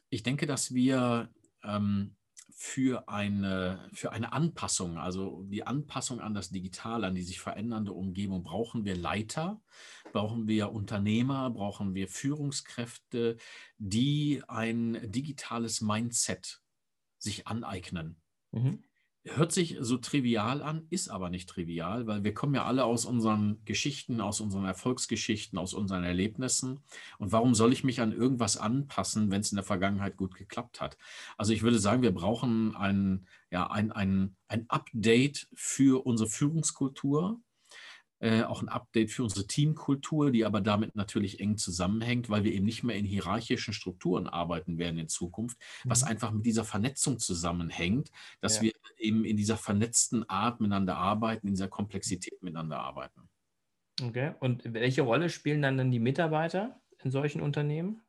Ich 0.10 0.22
denke, 0.22 0.46
dass 0.46 0.74
wir 0.74 1.30
ähm, 1.64 2.16
für 2.58 3.10
eine, 3.10 3.90
für 3.92 4.12
eine 4.12 4.34
Anpassung, 4.34 4.98
also 4.98 5.44
die 5.44 5.66
Anpassung 5.66 6.22
an 6.22 6.34
das 6.34 6.50
Digitale, 6.50 7.08
an 7.08 7.16
die 7.16 7.24
sich 7.24 7.40
verändernde 7.40 7.92
Umgebung, 7.92 8.44
brauchen 8.44 8.86
wir 8.86 8.96
Leiter, 8.96 9.62
brauchen 10.16 10.48
wir 10.48 10.72
Unternehmer, 10.72 11.50
brauchen 11.50 11.94
wir 11.94 12.08
Führungskräfte, 12.08 13.36
die 13.78 14.42
ein 14.48 14.98
digitales 15.12 15.82
Mindset 15.82 16.62
sich 17.18 17.48
aneignen. 17.48 18.16
Mhm. 18.54 18.82
Hört 19.26 19.52
sich 19.52 19.76
so 19.82 19.98
trivial 19.98 20.62
an, 20.62 20.88
ist 20.90 21.10
aber 21.10 21.30
nicht 21.30 21.50
trivial, 21.50 22.08
weil 22.08 22.24
wir 22.24 22.34
kommen 22.34 22.56
ja 22.56 22.64
alle 22.64 22.86
aus 22.86 23.04
unseren 23.04 23.66
Geschichten, 23.66 24.22
aus 24.22 24.40
unseren 24.40 24.64
Erfolgsgeschichten, 24.64 25.60
aus 25.60 25.74
unseren 25.74 26.06
Erlebnissen. 26.06 26.80
Und 27.18 27.34
warum 27.34 27.54
soll 27.54 27.74
ich 27.74 27.84
mich 27.84 28.00
an 28.00 28.14
irgendwas 28.14 28.56
anpassen, 28.56 29.32
wenn 29.32 29.42
es 29.42 29.52
in 29.52 29.58
der 29.58 29.66
Vergangenheit 29.66 30.16
gut 30.16 30.36
geklappt 30.36 30.80
hat? 30.80 30.98
Also 31.38 31.52
ich 31.52 31.62
würde 31.62 31.80
sagen, 31.80 32.04
wir 32.04 32.14
brauchen 32.14 32.74
ein, 32.78 33.28
ja, 33.52 33.70
ein, 33.70 33.92
ein, 33.92 34.38
ein 34.48 34.70
Update 34.70 35.50
für 35.56 36.06
unsere 36.06 36.30
Führungskultur. 36.30 37.42
Äh, 38.20 38.44
auch 38.44 38.62
ein 38.62 38.70
Update 38.70 39.12
für 39.12 39.24
unsere 39.24 39.48
Teamkultur, 39.48 40.32
die 40.32 40.46
aber 40.46 40.62
damit 40.62 40.96
natürlich 40.96 41.40
eng 41.40 41.58
zusammenhängt, 41.58 42.30
weil 42.30 42.44
wir 42.44 42.54
eben 42.54 42.66
nicht 42.66 42.84
mehr 42.84 42.96
in 42.96 43.06
hierarchischen 43.06 43.74
Strukturen 43.74 44.28
arbeiten 44.28 44.78
werden 44.78 44.98
in 45.00 45.08
Zukunft, 45.10 45.58
was 45.88 46.04
Mhm. 46.04 46.10
einfach 46.10 46.32
mit 46.32 46.46
dieser 46.46 46.64
Vernetzung 46.66 47.20
zusammenhängt, 47.20 48.12
dass 48.42 48.60
Ja. 48.60 48.62
wir 48.62 48.72
eben 48.98 49.26
in 49.26 49.38
dieser 49.38 49.58
vernetzten 49.58 50.28
Art 50.30 50.62
miteinander 50.62 50.98
arbeiten, 50.98 51.48
in 51.48 51.54
dieser 51.54 51.68
Komplexität 51.68 52.42
miteinander 52.42 52.80
arbeiten. 52.80 53.30
Okay. 54.02 54.36
Und 54.40 54.74
welche 54.74 55.02
Rolle 55.02 55.30
spielen 55.30 55.62
dann, 55.62 55.78
dann 55.78 55.92
die 55.92 56.00
Mitarbeiter 56.00 56.82
in 57.00 57.12
solchen 57.12 57.42
Unternehmen? 57.42 58.05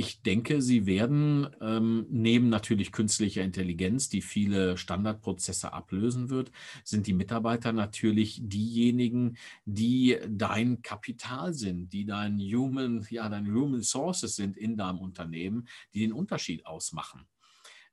Ich 0.00 0.22
denke, 0.22 0.62
sie 0.62 0.86
werden 0.86 1.48
ähm, 1.60 2.06
neben 2.08 2.48
natürlich 2.50 2.92
künstlicher 2.92 3.42
Intelligenz, 3.42 4.08
die 4.08 4.22
viele 4.22 4.76
Standardprozesse 4.76 5.72
ablösen 5.72 6.30
wird, 6.30 6.52
sind 6.84 7.08
die 7.08 7.12
Mitarbeiter 7.12 7.72
natürlich 7.72 8.38
diejenigen, 8.40 9.36
die 9.64 10.16
dein 10.28 10.82
Kapital 10.82 11.52
sind, 11.52 11.92
die 11.92 12.04
dein 12.04 12.38
Human, 12.38 13.04
ja, 13.10 13.28
deine 13.28 13.52
Human 13.52 13.82
Sources 13.82 14.36
sind 14.36 14.56
in 14.56 14.76
deinem 14.76 15.00
Unternehmen, 15.00 15.66
die 15.92 15.98
den 15.98 16.12
Unterschied 16.12 16.64
ausmachen. 16.64 17.26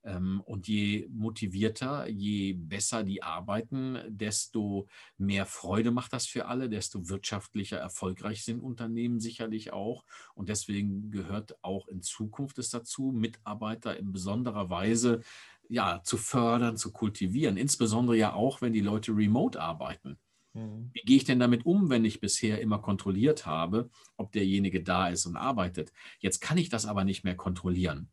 Ähm, 0.05 0.41
Und 0.45 0.67
je 0.67 1.07
motivierter, 1.12 2.07
je 2.07 2.53
besser 2.53 3.03
die 3.03 3.24
arbeiten, 3.24 3.97
desto 4.07 4.88
mehr 5.17 5.47
Freude 5.47 5.89
macht 5.89 6.13
das 6.13 6.27
für 6.27 6.45
alle, 6.45 6.69
desto 6.69 7.09
wirtschaftlicher 7.09 7.77
erfolgreich 7.77 8.43
sind 8.43 8.62
Unternehmen 8.62 9.19
sicherlich 9.19 9.74
auch. 9.74 10.05
Und 10.35 10.50
deswegen 10.50 11.09
gehört 11.09 11.57
auch 11.63 11.88
in 11.88 12.03
Zukunft 12.03 12.59
es 12.59 12.69
dazu, 12.69 13.12
Mitarbeiter 13.13 13.97
in 13.97 14.13
besonderer 14.13 14.69
Weise 14.69 15.21
ja, 15.69 16.01
zu 16.03 16.17
fördern, 16.17 16.77
zu 16.77 16.91
kultivieren. 16.91 17.57
Insbesondere 17.57 18.15
ja 18.15 18.33
auch, 18.33 18.62
wenn 18.62 18.74
die 18.74 18.81
Leute 18.81 19.12
remote 19.12 19.59
arbeiten. 19.59 20.19
Mhm. 20.53 20.91
Wie 20.93 21.01
gehe 21.01 21.17
ich 21.17 21.24
denn 21.24 21.39
damit 21.39 21.65
um, 21.65 21.89
wenn 21.89 22.05
ich 22.05 22.19
bisher 22.19 22.62
immer 22.62 22.77
kontrolliert 22.77 23.47
habe, 23.47 23.89
ob 24.17 24.31
derjenige 24.31 24.83
da 24.83 25.07
ist 25.07 25.25
und 25.25 25.35
arbeitet? 25.35 25.91
Jetzt 26.19 26.41
kann 26.41 26.59
ich 26.59 26.69
das 26.69 26.85
aber 26.85 27.03
nicht 27.03 27.24
mehr 27.24 27.35
kontrollieren 27.35 28.12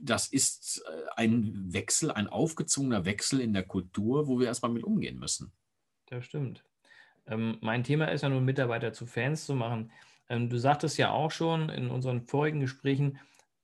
das 0.00 0.28
ist 0.28 0.82
äh, 0.86 1.02
ein 1.16 1.72
Wechsel, 1.72 2.10
ein 2.10 2.28
aufgezwungener 2.28 3.04
Wechsel 3.04 3.40
in 3.40 3.52
der 3.52 3.64
Kultur, 3.64 4.26
wo 4.26 4.38
wir 4.38 4.46
erstmal 4.46 4.72
mit 4.72 4.84
umgehen 4.84 5.18
müssen. 5.18 5.52
Das 6.06 6.24
stimmt. 6.24 6.64
Ähm, 7.26 7.58
mein 7.60 7.84
Thema 7.84 8.06
ist 8.06 8.22
ja 8.22 8.28
nun, 8.28 8.44
Mitarbeiter 8.44 8.92
zu 8.92 9.06
Fans 9.06 9.46
zu 9.46 9.54
machen. 9.54 9.92
Ähm, 10.28 10.48
du 10.48 10.58
sagtest 10.58 10.98
ja 10.98 11.10
auch 11.10 11.30
schon 11.30 11.68
in 11.68 11.90
unseren 11.90 12.22
vorigen 12.22 12.60
Gesprächen, 12.60 13.18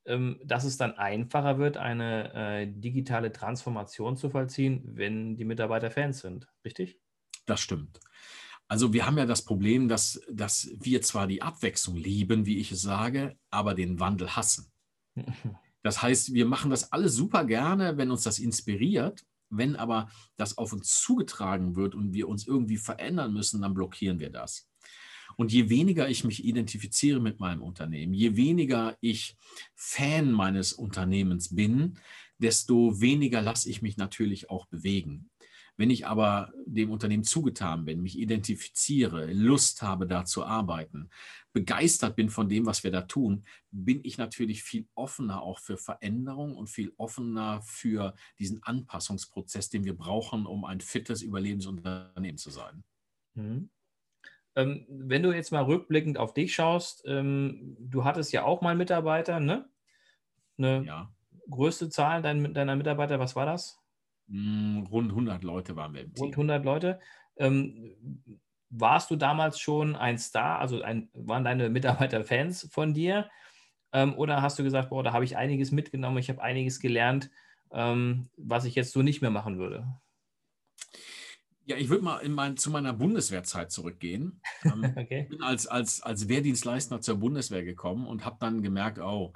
ähm, 0.04 0.40
dass 0.44 0.64
es 0.64 0.76
dann 0.76 0.96
einfacher 0.96 1.58
wird, 1.58 1.76
eine 1.76 2.32
äh, 2.34 2.66
digitale 2.66 3.32
Transformation 3.32 4.16
zu 4.16 4.30
vollziehen, 4.30 4.82
wenn 4.84 5.36
die 5.36 5.44
Mitarbeiter 5.44 5.90
Fans 5.90 6.20
sind. 6.20 6.48
Richtig? 6.64 6.98
Das 7.46 7.60
stimmt. 7.60 8.00
Also 8.68 8.92
wir 8.92 9.06
haben 9.06 9.16
ja 9.16 9.24
das 9.24 9.44
Problem, 9.44 9.88
dass, 9.88 10.20
dass 10.30 10.70
wir 10.78 11.00
zwar 11.00 11.26
die 11.26 11.40
Abwechslung 11.40 11.96
lieben, 11.96 12.44
wie 12.44 12.58
ich 12.58 12.70
es 12.70 12.82
sage, 12.82 13.36
aber 13.50 13.74
den 13.74 13.98
Wandel 13.98 14.36
hassen. 14.36 14.70
Das 15.82 16.02
heißt, 16.02 16.32
wir 16.34 16.46
machen 16.46 16.70
das 16.70 16.92
alles 16.92 17.14
super 17.14 17.44
gerne, 17.44 17.96
wenn 17.96 18.10
uns 18.10 18.22
das 18.22 18.38
inspiriert. 18.38 19.24
Wenn 19.50 19.76
aber 19.76 20.10
das 20.36 20.58
auf 20.58 20.72
uns 20.72 21.00
zugetragen 21.00 21.74
wird 21.74 21.94
und 21.94 22.12
wir 22.12 22.28
uns 22.28 22.46
irgendwie 22.46 22.76
verändern 22.76 23.32
müssen, 23.32 23.62
dann 23.62 23.74
blockieren 23.74 24.20
wir 24.20 24.30
das. 24.30 24.68
Und 25.36 25.52
je 25.52 25.68
weniger 25.68 26.08
ich 26.08 26.24
mich 26.24 26.44
identifiziere 26.44 27.20
mit 27.20 27.38
meinem 27.38 27.62
Unternehmen, 27.62 28.12
je 28.12 28.36
weniger 28.36 28.96
ich 29.00 29.36
Fan 29.74 30.32
meines 30.32 30.72
Unternehmens 30.72 31.54
bin, 31.54 31.98
desto 32.38 33.00
weniger 33.00 33.40
lasse 33.40 33.70
ich 33.70 33.82
mich 33.82 33.96
natürlich 33.96 34.50
auch 34.50 34.66
bewegen. 34.66 35.30
Wenn 35.78 35.90
ich 35.90 36.06
aber 36.06 36.52
dem 36.66 36.90
Unternehmen 36.90 37.24
zugetan 37.24 37.84
bin, 37.86 38.02
mich 38.02 38.18
identifiziere, 38.18 39.32
Lust 39.32 39.80
habe, 39.82 40.06
da 40.08 40.24
zu 40.24 40.44
arbeiten, 40.44 41.08
begeistert 41.52 42.16
bin 42.16 42.30
von 42.30 42.48
dem, 42.48 42.66
was 42.66 42.84
wir 42.84 42.90
da 42.90 43.02
tun, 43.02 43.44
bin 43.70 44.00
ich 44.02 44.18
natürlich 44.18 44.64
viel 44.64 44.88
offener 44.94 45.40
auch 45.40 45.60
für 45.60 45.78
Veränderung 45.78 46.56
und 46.56 46.68
viel 46.68 46.92
offener 46.96 47.62
für 47.62 48.14
diesen 48.38 48.62
Anpassungsprozess, 48.62 49.70
den 49.70 49.84
wir 49.84 49.96
brauchen, 49.96 50.46
um 50.46 50.64
ein 50.64 50.80
fittes 50.80 51.22
Überlebensunternehmen 51.22 52.38
zu 52.38 52.50
sein. 52.50 52.84
Mhm. 53.34 53.70
Ähm, 54.56 54.86
wenn 54.88 55.22
du 55.22 55.32
jetzt 55.32 55.52
mal 55.52 55.62
rückblickend 55.62 56.18
auf 56.18 56.34
dich 56.34 56.54
schaust, 56.54 57.04
ähm, 57.06 57.76
du 57.78 58.04
hattest 58.04 58.32
ja 58.32 58.44
auch 58.44 58.62
mal 58.62 58.74
Mitarbeiter, 58.74 59.38
ne? 59.40 59.70
Eine 60.58 60.84
Ja. 60.86 61.12
größte 61.48 61.88
Zahl 61.90 62.22
dein, 62.22 62.54
deiner 62.54 62.76
Mitarbeiter, 62.76 63.20
was 63.20 63.36
war 63.36 63.46
das? 63.46 63.80
Mm, 64.28 64.84
Rund 64.84 65.10
100 65.10 65.42
Leute 65.42 65.76
waren 65.76 65.94
wir 65.94 66.02
im 66.02 66.12
Rund 66.18 66.34
Team. 66.34 66.48
100 66.50 66.64
Leute. 66.64 67.00
Ähm, 67.36 67.96
warst 68.70 69.10
du 69.10 69.16
damals 69.16 69.58
schon 69.58 69.96
ein 69.96 70.18
Star? 70.18 70.58
Also 70.58 70.82
ein, 70.82 71.08
waren 71.14 71.44
deine 71.44 71.70
Mitarbeiter 71.70 72.24
Fans 72.24 72.68
von 72.70 72.94
dir? 72.94 73.28
Ähm, 73.92 74.14
oder 74.16 74.42
hast 74.42 74.58
du 74.58 74.62
gesagt, 74.62 74.90
boah, 74.90 75.02
da 75.02 75.12
habe 75.12 75.24
ich 75.24 75.36
einiges 75.36 75.72
mitgenommen, 75.72 76.18
ich 76.18 76.28
habe 76.28 76.42
einiges 76.42 76.78
gelernt, 76.78 77.30
ähm, 77.72 78.28
was 78.36 78.64
ich 78.64 78.74
jetzt 78.74 78.92
so 78.92 79.02
nicht 79.02 79.22
mehr 79.22 79.30
machen 79.30 79.58
würde? 79.58 79.86
Ja, 81.64 81.76
ich 81.76 81.88
würde 81.88 82.04
mal 82.04 82.18
in 82.18 82.32
mein, 82.32 82.56
zu 82.56 82.70
meiner 82.70 82.92
Bundeswehrzeit 82.92 83.70
zurückgehen. 83.70 84.40
Ähm, 84.64 84.92
Okay. 84.96 85.22
Ich 85.22 85.28
bin 85.28 85.42
als, 85.42 85.66
als, 85.66 86.02
als 86.02 86.28
Wehrdienstleister 86.28 87.00
zur 87.00 87.16
Bundeswehr 87.16 87.64
gekommen 87.64 88.06
und 88.06 88.24
habe 88.24 88.36
dann 88.40 88.62
gemerkt, 88.62 88.98
oh, 88.98 89.32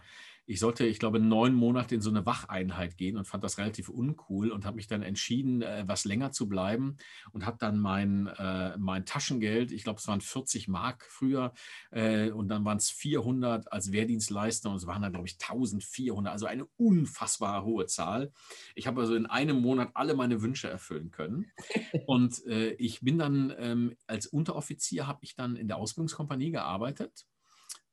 ich 0.47 0.61
sollte, 0.61 0.85
ich 0.87 0.99
glaube, 0.99 1.21
neun 1.21 1.55
Monate 1.55 1.95
in 1.95 2.01
so 2.01 2.11
eine 2.11 2.27
Wacheinheit 2.27 2.97
gehen 2.97 3.17
und 3.17 3.27
fand 3.27 3.45
das 3.45 3.59
relativ 3.59 3.89
uncool 3.89 4.51
und 4.51 4.65
habe 4.65 4.77
mich 4.77 4.87
dann 4.87 5.03
entschieden, 5.03 5.63
äh, 5.63 5.85
was 5.87 6.05
länger 6.05 6.33
zu 6.33 6.49
bleiben 6.49 6.97
und 7.33 7.47
habe 7.47 7.59
dann 7.59 7.79
mein, 7.79 8.27
äh, 8.27 8.77
mein 8.79 9.07
Taschengeld, 9.07 9.73
ich 9.73 9.85
glaube, 9.85 10.01
es 10.01 10.09
waren 10.09 10.21
40 10.21 10.69
Mark 10.69 11.07
früher 11.09 11.53
äh, 11.91 12.31
und 12.31 12.49
dann 12.49 12.65
waren 12.65 12.79
es 12.79 12.91
400 12.91 13.73
als 13.73 13.93
Wehrdienstleister 13.93 14.71
und 14.71 14.77
es 14.77 14.87
waren 14.87 15.03
dann, 15.03 15.13
glaube 15.13 15.29
ich, 15.29 15.35
1400, 15.41 16.33
also 16.33 16.47
eine 16.47 16.67
unfassbar 16.77 17.65
hohe 17.65 17.87
Zahl. 17.87 18.33
Ich 18.75 18.87
habe 18.87 19.01
also 19.01 19.15
in 19.15 19.27
einem 19.27 19.61
Monat 19.61 19.91
alle 19.95 20.15
meine 20.15 20.43
Wünsche 20.43 20.69
erfüllen 20.69 21.11
können. 21.11 21.51
Und 22.07 22.45
äh, 22.47 22.73
ich 22.73 23.01
bin 23.01 23.19
dann 23.19 23.53
ähm, 23.59 23.97
als 24.07 24.27
Unteroffizier, 24.27 25.07
habe 25.07 25.21
ich 25.23 25.35
dann 25.35 25.57
in 25.57 25.69
der 25.69 25.77
Ausbildungskompanie 25.77 26.51
gearbeitet 26.51 27.27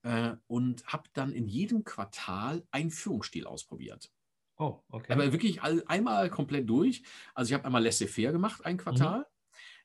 äh, 0.04 0.36
und 0.48 0.86
habe 0.86 1.10
dann 1.14 1.34
in 1.34 1.48
jedem 1.48 1.84
Quartal 1.84 2.66
einen 2.72 2.92
Führungsstil 2.92 3.46
ausprobiert. 3.46 4.12
Oh, 4.58 4.82
okay. 4.90 5.14
Aber 5.14 5.32
wirklich 5.32 5.62
all, 5.62 5.84
einmal 5.88 6.30
komplett 6.30 6.70
durch. 6.70 7.04
Also 7.34 7.50
ich 7.50 7.54
habe 7.54 7.66
einmal 7.66 7.84
laissez-faire 7.84 8.32
gemacht, 8.32 8.66
ein 8.66 8.78
Quartal. 8.78 9.26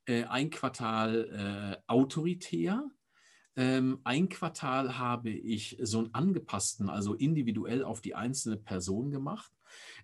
Äh, 0.06 0.24
ein 0.24 0.50
Quartal 0.50 1.80
äh, 1.80 1.90
autoritär. 1.90 2.90
Ähm, 3.56 4.00
ein 4.02 4.28
Quartal 4.28 4.98
habe 4.98 5.30
ich 5.30 5.78
so 5.80 5.98
einen 5.98 6.12
angepassten, 6.12 6.90
also 6.90 7.14
individuell 7.14 7.84
auf 7.84 8.00
die 8.00 8.14
einzelne 8.14 8.56
Person 8.56 9.10
gemacht. 9.10 9.52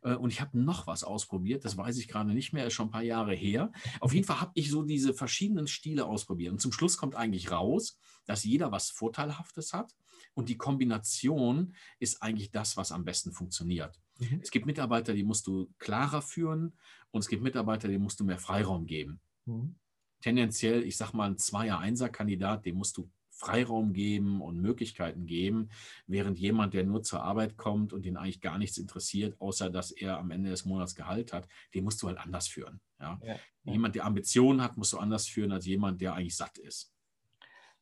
Äh, 0.03 0.15
und 0.15 0.31
ich 0.31 0.41
habe 0.41 0.59
noch 0.59 0.87
was 0.87 1.05
ausprobiert, 1.05 1.65
das 1.65 1.77
weiß 1.77 1.99
ich 1.99 2.09
gerade 2.09 2.33
nicht 2.33 2.53
mehr, 2.53 2.67
ist 2.67 2.75
schon 2.75 2.89
ein 2.89 2.93
paar 2.93 3.03
Jahre 3.03 3.35
her. 3.35 3.73
Auf 4.01 4.13
jeden 4.13 4.27
Fall 4.27 4.41
habe 4.41 4.53
ich 4.55 4.71
so 4.71 4.83
diese 4.83 5.15
verschiedenen 5.15 5.67
Stile 5.67 6.07
ausprobiert. 6.07 6.53
Und 6.53 6.61
zum 6.61 6.73
Schluss 6.73 6.97
kommt 6.97 7.15
eigentlich 7.15 7.51
raus, 7.51 7.99
dass 8.27 8.45
jeder 8.45 8.73
was 8.73 8.91
Vorteilhaftes 8.91 9.73
hat. 9.73 9.95
Und 10.35 10.49
die 10.49 10.57
Kombination 10.57 11.75
ist 11.99 12.23
eigentlich 12.23 12.51
das, 12.51 12.77
was 12.77 12.93
am 12.93 13.05
besten 13.05 13.33
funktioniert. 13.33 14.01
Mhm. 14.19 14.41
Es 14.43 14.51
gibt 14.51 14.67
Mitarbeiter, 14.67 15.15
die 15.15 15.25
musst 15.25 15.47
du 15.47 15.73
klarer 15.79 16.23
führen 16.23 16.79
und 17.11 17.21
es 17.21 17.29
gibt 17.29 17.43
Mitarbeiter, 17.43 17.89
denen 17.89 18.05
musst 18.05 18.21
du 18.21 18.25
mehr 18.25 18.39
Freiraum 18.39 18.87
geben. 18.87 19.21
Mhm. 19.47 19.77
Tendenziell, 20.21 20.83
ich 20.83 20.97
sag 20.97 21.13
mal, 21.13 21.31
ein 21.31 21.39
Zweier-Einser-Kandidat, 21.39 22.67
dem 22.67 22.77
musst 22.77 22.97
du 22.97 23.11
Freiraum 23.41 23.95
geben 23.95 24.43
und 24.43 24.61
Möglichkeiten 24.61 25.25
geben, 25.25 25.71
während 26.07 26.39
jemand, 26.39 26.75
der 26.75 26.85
nur 26.85 27.03
zur 27.03 27.23
Arbeit 27.23 27.57
kommt 27.57 27.95
und 27.95 28.05
den 28.05 28.19
eigentlich 28.19 28.43
gar 28.43 28.59
nichts 28.59 28.77
interessiert, 28.77 29.41
außer 29.41 29.71
dass 29.71 29.91
er 29.91 30.19
am 30.19 30.31
Ende 30.31 30.51
des 30.51 30.67
Monats 30.67 30.95
Gehalt 30.95 31.33
hat, 31.33 31.49
den 31.75 31.85
musst 31.85 32.03
du 32.03 32.09
halt 32.09 32.19
anders 32.19 32.49
führen. 32.49 32.81
Ja? 33.01 33.19
Ja. 33.25 33.37
Jemand, 33.65 33.95
der 33.95 34.05
Ambitionen 34.05 34.63
hat, 34.63 34.77
musst 34.77 34.93
du 34.93 34.99
anders 34.99 35.27
führen 35.27 35.53
als 35.53 35.65
jemand, 35.65 36.03
der 36.03 36.15
eigentlich 36.15 36.37
satt 36.37 36.59
ist. 36.59 36.93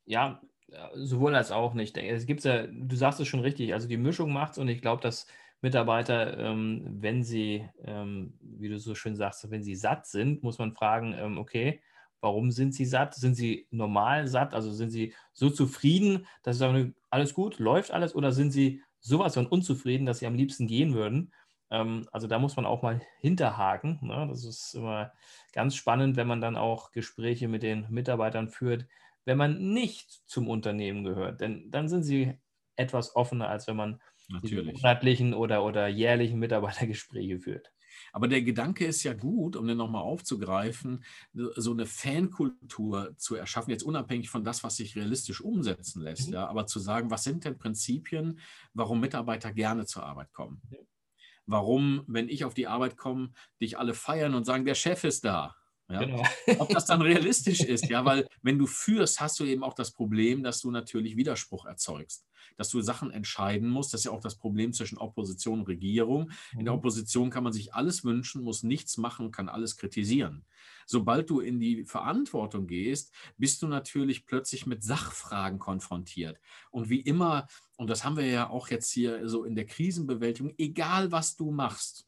Ja, 0.05 0.41
sowohl 0.95 1.35
als 1.35 1.51
auch 1.51 1.75
nicht. 1.75 1.97
Es 1.97 2.27
gibt 2.27 2.45
ja, 2.45 2.67
du 2.67 2.95
sagst 2.95 3.19
es 3.19 3.27
schon 3.27 3.41
richtig, 3.41 3.75
also 3.75 3.89
die 3.89 3.97
Mischung 3.97 4.33
macht 4.33 4.53
es 4.53 4.59
und 4.59 4.69
ich 4.69 4.81
glaube, 4.81 5.03
dass 5.03 5.27
Mitarbeiter, 5.61 6.39
ähm, 6.39 6.87
wenn 7.01 7.25
sie, 7.25 7.69
ähm, 7.85 8.39
wie 8.41 8.69
du 8.69 8.79
so 8.79 8.95
schön 8.95 9.17
sagst, 9.17 9.51
wenn 9.51 9.65
sie 9.65 9.75
satt 9.75 10.07
sind, 10.07 10.45
muss 10.45 10.59
man 10.59 10.73
fragen, 10.73 11.15
ähm, 11.19 11.37
okay, 11.37 11.83
warum 12.21 12.51
sind 12.51 12.75
sie 12.75 12.85
satt? 12.87 13.15
Sind 13.15 13.35
sie 13.35 13.67
normal 13.71 14.29
satt? 14.29 14.55
Also 14.55 14.73
sind 14.73 14.91
sie 14.91 15.15
so 15.33 15.51
zufrieden, 15.51 16.27
dass 16.43 16.57
sie 16.57 16.61
sagen, 16.61 16.95
alles 17.11 17.35
gut, 17.35 17.59
läuft 17.59 17.91
alles? 17.93 18.15
Oder 18.15 18.33
sind 18.33 18.51
sie 18.51 18.83
sowas 19.01 19.35
von 19.35 19.47
unzufrieden, 19.47 20.07
dass 20.07 20.19
sie 20.21 20.27
am 20.27 20.35
liebsten 20.35 20.67
gehen 20.67 20.95
würden? 20.95 21.33
Ähm, 21.71 22.09
also 22.13 22.27
da 22.27 22.39
muss 22.39 22.57
man 22.57 22.67
auch 22.67 22.83
mal 22.83 23.01
hinterhaken. 23.21 23.99
Ne? 24.03 24.27
Das 24.29 24.45
ist 24.45 24.75
immer 24.75 25.13
ganz 25.53 25.75
spannend, 25.77 26.17
wenn 26.17 26.27
man 26.29 26.41
dann 26.41 26.57
auch 26.57 26.93
Gespräche 26.93 27.49
mit 27.49 27.63
den 27.63 27.87
Mitarbeitern 27.91 28.49
führt, 28.49 28.87
wenn 29.25 29.39
man 29.39 29.73
nicht 29.73 30.11
zum 30.27 30.49
Unternehmen 30.49 31.05
gehört. 31.05 31.41
Denn 31.41 31.71
dann 31.71 31.89
sind 31.89 32.03
sie 32.03 32.35
etwas 32.77 33.15
offener, 33.17 33.49
als 33.49 33.67
wenn 33.67 33.77
man 33.77 34.01
die 34.49 34.57
Natürlich. 34.57 34.73
monatlichen 34.73 35.35
oder, 35.35 35.65
oder 35.65 35.89
jährlichen 35.89 36.39
Mitarbeitergespräche 36.39 37.39
führt. 37.41 37.73
Aber 38.13 38.29
der 38.29 38.43
Gedanke 38.43 38.87
ist 38.87 39.03
ja 39.03 39.15
gut, 39.15 39.57
um 39.57 39.67
den 39.67 39.77
nochmal 39.77 40.03
aufzugreifen, 40.03 41.05
so 41.33 41.73
eine 41.73 41.87
Fankultur 41.87 43.15
zu 43.17 43.35
erschaffen, 43.35 43.71
jetzt 43.71 43.83
unabhängig 43.83 44.31
von 44.31 44.45
das, 44.45 44.65
was 44.65 44.77
sich 44.77 44.97
realistisch 44.97 45.41
umsetzen 45.41 46.03
lässt, 46.03 46.29
mhm. 46.29 46.35
ja, 46.35 46.47
aber 46.47 46.67
zu 46.67 46.79
sagen, 46.79 47.11
was 47.11 47.25
sind 47.25 47.45
denn 47.45 47.59
Prinzipien, 47.59 48.41
warum 48.75 49.01
Mitarbeiter 49.01 49.53
gerne 49.53 49.87
zur 49.87 50.05
Arbeit 50.05 50.33
kommen? 50.33 50.61
Warum, 51.47 52.05
wenn 52.07 52.29
ich 52.29 52.45
auf 52.45 52.53
die 52.53 52.67
Arbeit 52.67 52.97
komme, 52.97 53.33
dich 53.61 53.79
alle 53.79 53.95
feiern 53.95 54.35
und 54.35 54.45
sagen, 54.45 54.67
der 54.67 54.75
Chef 54.75 55.05
ist 55.05 55.25
da? 55.25 55.57
Ja? 55.91 56.01
Genau. 56.01 56.23
Ob 56.59 56.69
das 56.69 56.87
dann 56.87 57.01
realistisch 57.01 57.61
ist, 57.65 57.89
ja, 57.89 58.05
weil 58.05 58.29
wenn 58.43 58.59
du 58.59 58.67
führst, 58.67 59.21
hast 59.21 59.41
du 59.41 59.45
eben 59.45 59.63
auch 59.63 59.75
das 59.75 59.93
Problem, 59.93 60.43
dass 60.43 60.61
du 60.61 60.71
natürlich 60.71 61.17
Widerspruch 61.17 61.65
erzeugst, 61.65 62.27
dass 62.57 62.69
du 62.69 62.81
Sachen 62.83 63.11
entscheiden 63.11 63.69
musst. 63.69 63.95
Das 63.95 64.03
ist 64.03 64.05
ja 64.05 64.13
auch 64.13 64.21
das 64.21 64.37
Problem 64.37 64.73
zwischen 64.73 64.99
Opposition 64.99 65.61
und 65.61 65.69
Regierung. 65.69 66.31
In 66.53 66.65
der 66.65 66.75
mhm. 66.75 66.81
Opposition 66.81 67.31
kann 67.31 67.45
man 67.45 67.53
sich 67.53 67.75
alles 67.75 68.05
wünschen, 68.05 68.43
muss 68.43 68.63
nichts 68.63 68.99
machen, 68.99 69.31
kann 69.31 69.49
alles 69.49 69.77
kritisieren. 69.77 70.45
Sobald 70.87 71.31
du 71.31 71.41
in 71.41 71.61
die 71.61 71.85
Verantwortung 71.85 72.67
gehst, 72.67 73.13
bist 73.37 73.63
du 73.63 73.67
natürlich 73.67 74.27
plötzlich 74.27 74.67
mit 74.67 74.83
Sachfragen 74.83 75.59
konfrontiert. 75.59 76.39
Und 76.71 76.89
wie 76.89 77.01
immer, 77.01 77.47
und 77.77 77.89
das 77.89 78.05
haben 78.05 78.17
wir 78.17 78.27
ja 78.27 78.51
auch 78.51 78.69
jetzt 78.69 78.91
hier 78.91 79.29
so 79.29 79.45
in 79.45 79.55
der 79.55 79.67
Krisenbewältigung, 79.67 80.55
egal 80.59 81.13
was 81.13 81.37
du 81.37 81.51
machst, 81.51 82.08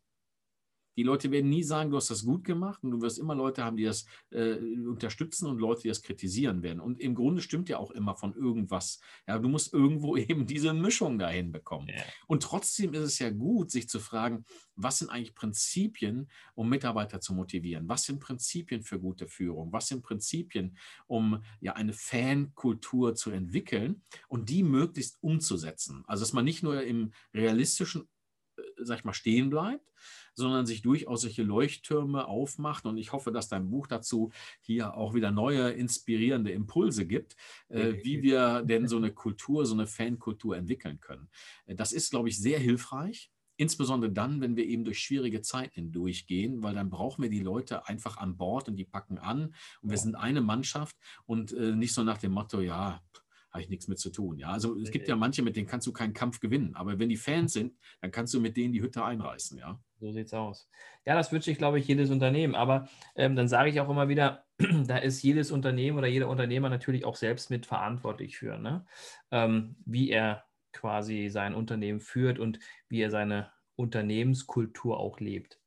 die 0.97 1.03
Leute 1.03 1.31
werden 1.31 1.51
nie 1.51 1.63
sagen, 1.63 1.91
du 1.91 1.97
hast 1.97 2.11
das 2.11 2.25
gut 2.25 2.45
gemacht 2.45 2.83
und 2.83 2.91
du 2.91 3.01
wirst 3.01 3.19
immer 3.19 3.35
Leute 3.35 3.65
haben, 3.65 3.77
die 3.77 3.85
das 3.85 4.07
äh, 4.31 4.55
unterstützen 4.55 5.47
und 5.47 5.59
Leute, 5.59 5.83
die 5.83 5.89
das 5.89 6.03
kritisieren 6.03 6.63
werden. 6.63 6.81
Und 6.81 7.01
im 7.01 7.15
Grunde 7.15 7.43
stimmt 7.43 7.69
ja 7.69 7.79
auch 7.79 7.91
immer 7.91 8.17
von 8.17 8.35
irgendwas. 8.35 9.01
Ja, 9.27 9.39
du 9.39 9.49
musst 9.49 9.73
irgendwo 9.73 10.17
eben 10.17 10.47
diese 10.47 10.73
Mischung 10.75 11.19
dahin 11.19 11.53
bekommen. 11.53 11.89
Ja. 11.89 12.03
Und 12.27 12.43
trotzdem 12.43 12.93
ist 12.95 13.03
es 13.03 13.19
ja 13.19 13.31
gut, 13.31 13.71
sich 13.71 13.89
zu 13.89 14.01
fragen, 14.01 14.45
was 14.75 14.99
sind 14.99 15.11
eigentlich 15.11 15.35
Prinzipien, 15.35 16.31
um 16.55 16.69
Mitarbeiter 16.69 17.21
zu 17.21 17.35
motivieren? 17.35 17.89
Was 17.89 18.05
sind 18.05 18.21
Prinzipien 18.21 18.83
für 18.83 18.99
gute 18.99 19.27
Führung? 19.27 19.73
Was 19.73 19.89
sind 19.89 20.03
Prinzipien, 20.03 20.77
um 21.07 21.43
ja 21.61 21.75
eine 21.75 21.93
Fankultur 21.93 23.15
zu 23.15 23.31
entwickeln 23.31 24.03
und 24.29 24.49
die 24.49 24.63
möglichst 24.63 25.19
umzusetzen? 25.23 26.05
Also 26.07 26.23
dass 26.23 26.33
man 26.33 26.45
nicht 26.45 26.63
nur 26.63 26.83
im 26.83 27.13
realistischen, 27.35 28.09
äh, 28.57 28.63
sag 28.79 28.99
ich 28.99 29.05
mal, 29.05 29.13
stehen 29.13 29.51
bleibt, 29.51 29.91
sondern 30.35 30.67
sich 30.67 30.83
durchaus 30.83 31.23
solche 31.23 31.43
Leuchttürme 31.43 32.27
aufmacht. 32.27 32.87
Und 32.87 32.97
ich 32.97 33.13
hoffe, 33.13 33.33
dass 33.33 33.49
dein 33.49 33.71
Buch 33.71 33.87
dazu 33.87 34.31
hier 34.61 34.95
auch 34.95 35.15
wieder 35.15 35.31
neue, 35.31 35.71
inspirierende 35.71 36.53
Impulse 36.53 37.07
gibt, 37.07 37.37
äh, 37.69 37.95
wie 38.03 38.23
wir 38.23 38.63
denn 38.63 38.89
so 38.89 38.97
eine 38.97 39.13
Kultur, 39.13 39.67
so 39.67 39.75
eine 39.75 39.87
Fankultur 39.87 40.57
entwickeln 40.57 41.01
können. 41.01 41.29
Äh, 41.67 41.75
das 41.75 41.93
ist, 41.93 42.11
glaube 42.11 42.29
ich, 42.29 42.39
sehr 42.39 42.59
hilfreich. 42.59 43.31
Insbesondere 43.57 44.11
dann, 44.11 44.41
wenn 44.41 44.57
wir 44.57 44.65
eben 44.65 44.85
durch 44.85 45.01
schwierige 45.01 45.43
Zeiten 45.43 45.75
hindurchgehen, 45.75 46.63
weil 46.63 46.75
dann 46.75 46.89
brauchen 46.89 47.23
wir 47.23 47.29
die 47.29 47.41
Leute 47.41 47.87
einfach 47.87 48.17
an 48.17 48.39
Bord 48.39 48.69
und 48.69 48.77
die 48.77 48.87
packen 48.87 49.19
an. 49.19 49.55
Und 49.83 49.91
wir 49.91 49.99
sind 49.99 50.15
eine 50.15 50.41
Mannschaft 50.41 50.97
und 51.27 51.53
äh, 51.53 51.77
nicht 51.77 51.93
so 51.93 52.03
nach 52.03 52.17
dem 52.17 52.33
Motto, 52.33 52.61
ja, 52.61 53.03
habe 53.51 53.63
ich 53.63 53.69
nichts 53.69 53.89
mit 53.89 53.99
zu 53.99 54.11
tun. 54.11 54.39
Ja, 54.39 54.51
also 54.51 54.79
es 54.79 54.91
gibt 54.91 55.09
ja 55.09 55.17
manche, 55.17 55.43
mit 55.43 55.57
denen 55.57 55.67
kannst 55.67 55.87
du 55.87 55.93
keinen 55.93 56.15
Kampf 56.15 56.41
gewinnen. 56.41 56.75
Aber 56.77 56.99
wenn 56.99 57.09
die 57.09 57.17
Fans 57.17 57.53
sind, 57.53 57.77
dann 58.01 58.11
kannst 58.11 58.33
du 58.33 58.41
mit 58.41 58.57
denen 58.57 58.73
die 58.73 58.83
Hütte 58.83 59.05
einreißen. 59.05 59.59
Ja, 59.59 59.81
so 59.99 60.13
sieht 60.13 60.27
es 60.27 60.35
aus. 60.35 60.69
Ja, 61.05 61.15
das 61.15 61.33
wünsche 61.33 61.51
ich, 61.51 61.59
glaube 61.59 61.79
ich, 61.79 61.89
jedes 61.89 62.11
Unternehmen. 62.11 62.55
Aber 62.55 62.89
ähm, 63.17 63.35
dann 63.35 63.49
sage 63.49 63.71
ich 63.71 63.81
auch 63.81 63.89
immer 63.89 64.09
wieder, 64.09 64.45
da 64.87 64.99
ist 64.99 65.23
jedes 65.23 65.51
Unternehmen 65.51 65.99
oder 65.99 66.07
jeder 66.07 66.29
Unternehmer 66.29 66.69
natürlich 66.69 67.05
auch 67.05 67.17
selbst 67.17 67.51
mit 67.51 67.67
verantwortlich 67.67 68.39
für, 68.39 68.57
ne? 68.57 68.87
ähm, 69.31 69.77
wie 69.85 70.11
er 70.11 70.45
quasi 70.73 71.29
sein 71.29 71.55
Unternehmen 71.55 72.01
führt 72.01 72.39
und 72.39 72.61
wie 72.89 73.01
er 73.01 73.11
seine 73.11 73.51
Unternehmenskultur 73.75 74.99
auch 75.01 75.19
lebt. 75.19 75.61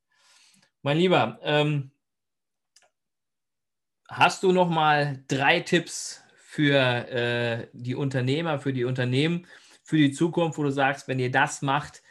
Mein 0.84 0.98
Lieber, 0.98 1.40
ähm, 1.44 1.92
hast 4.08 4.44
du 4.44 4.52
noch 4.52 4.70
mal 4.70 5.24
drei 5.28 5.60
Tipps 5.60 6.24
für 6.54 7.10
äh, 7.10 7.68
die 7.74 7.96
Unternehmer, 7.96 8.60
für 8.60 8.74
die 8.74 8.84
Unternehmen, 8.84 9.48
für 9.82 9.98
die 9.98 10.12
Zukunft, 10.12 10.60
wo 10.60 10.62
du 10.62 10.70
sagst, 10.70 11.08
wenn 11.08 11.18
ihr 11.18 11.32
das 11.32 11.64
macht, 11.64 12.04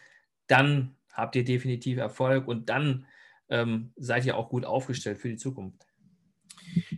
dann 0.49 0.97
habt 1.13 1.37
ihr 1.37 1.45
definitiv 1.45 1.99
Erfolg 1.99 2.49
und 2.49 2.69
dann 2.69 3.07
ähm, 3.51 3.93
seid 3.95 4.27
ihr 4.27 4.37
auch 4.37 4.49
gut 4.49 4.65
aufgestellt 4.65 5.19
für 5.19 5.29
die 5.29 5.37
Zukunft. 5.37 5.87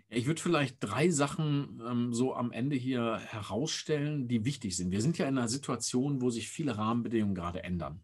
Ich 0.08 0.24
würde 0.24 0.40
vielleicht 0.40 0.78
drei 0.80 1.10
Sachen 1.10 1.82
ähm, 1.86 2.14
so 2.14 2.34
am 2.34 2.50
Ende 2.50 2.76
hier 2.76 3.18
herausstellen, 3.18 4.26
die 4.26 4.46
wichtig 4.46 4.74
sind. 4.74 4.90
Wir 4.90 5.02
sind 5.02 5.18
ja 5.18 5.28
in 5.28 5.36
einer 5.36 5.48
Situation, 5.48 6.22
wo 6.22 6.30
sich 6.30 6.48
viele 6.48 6.78
Rahmenbedingungen 6.78 7.34
gerade 7.34 7.62
ändern. 7.62 8.00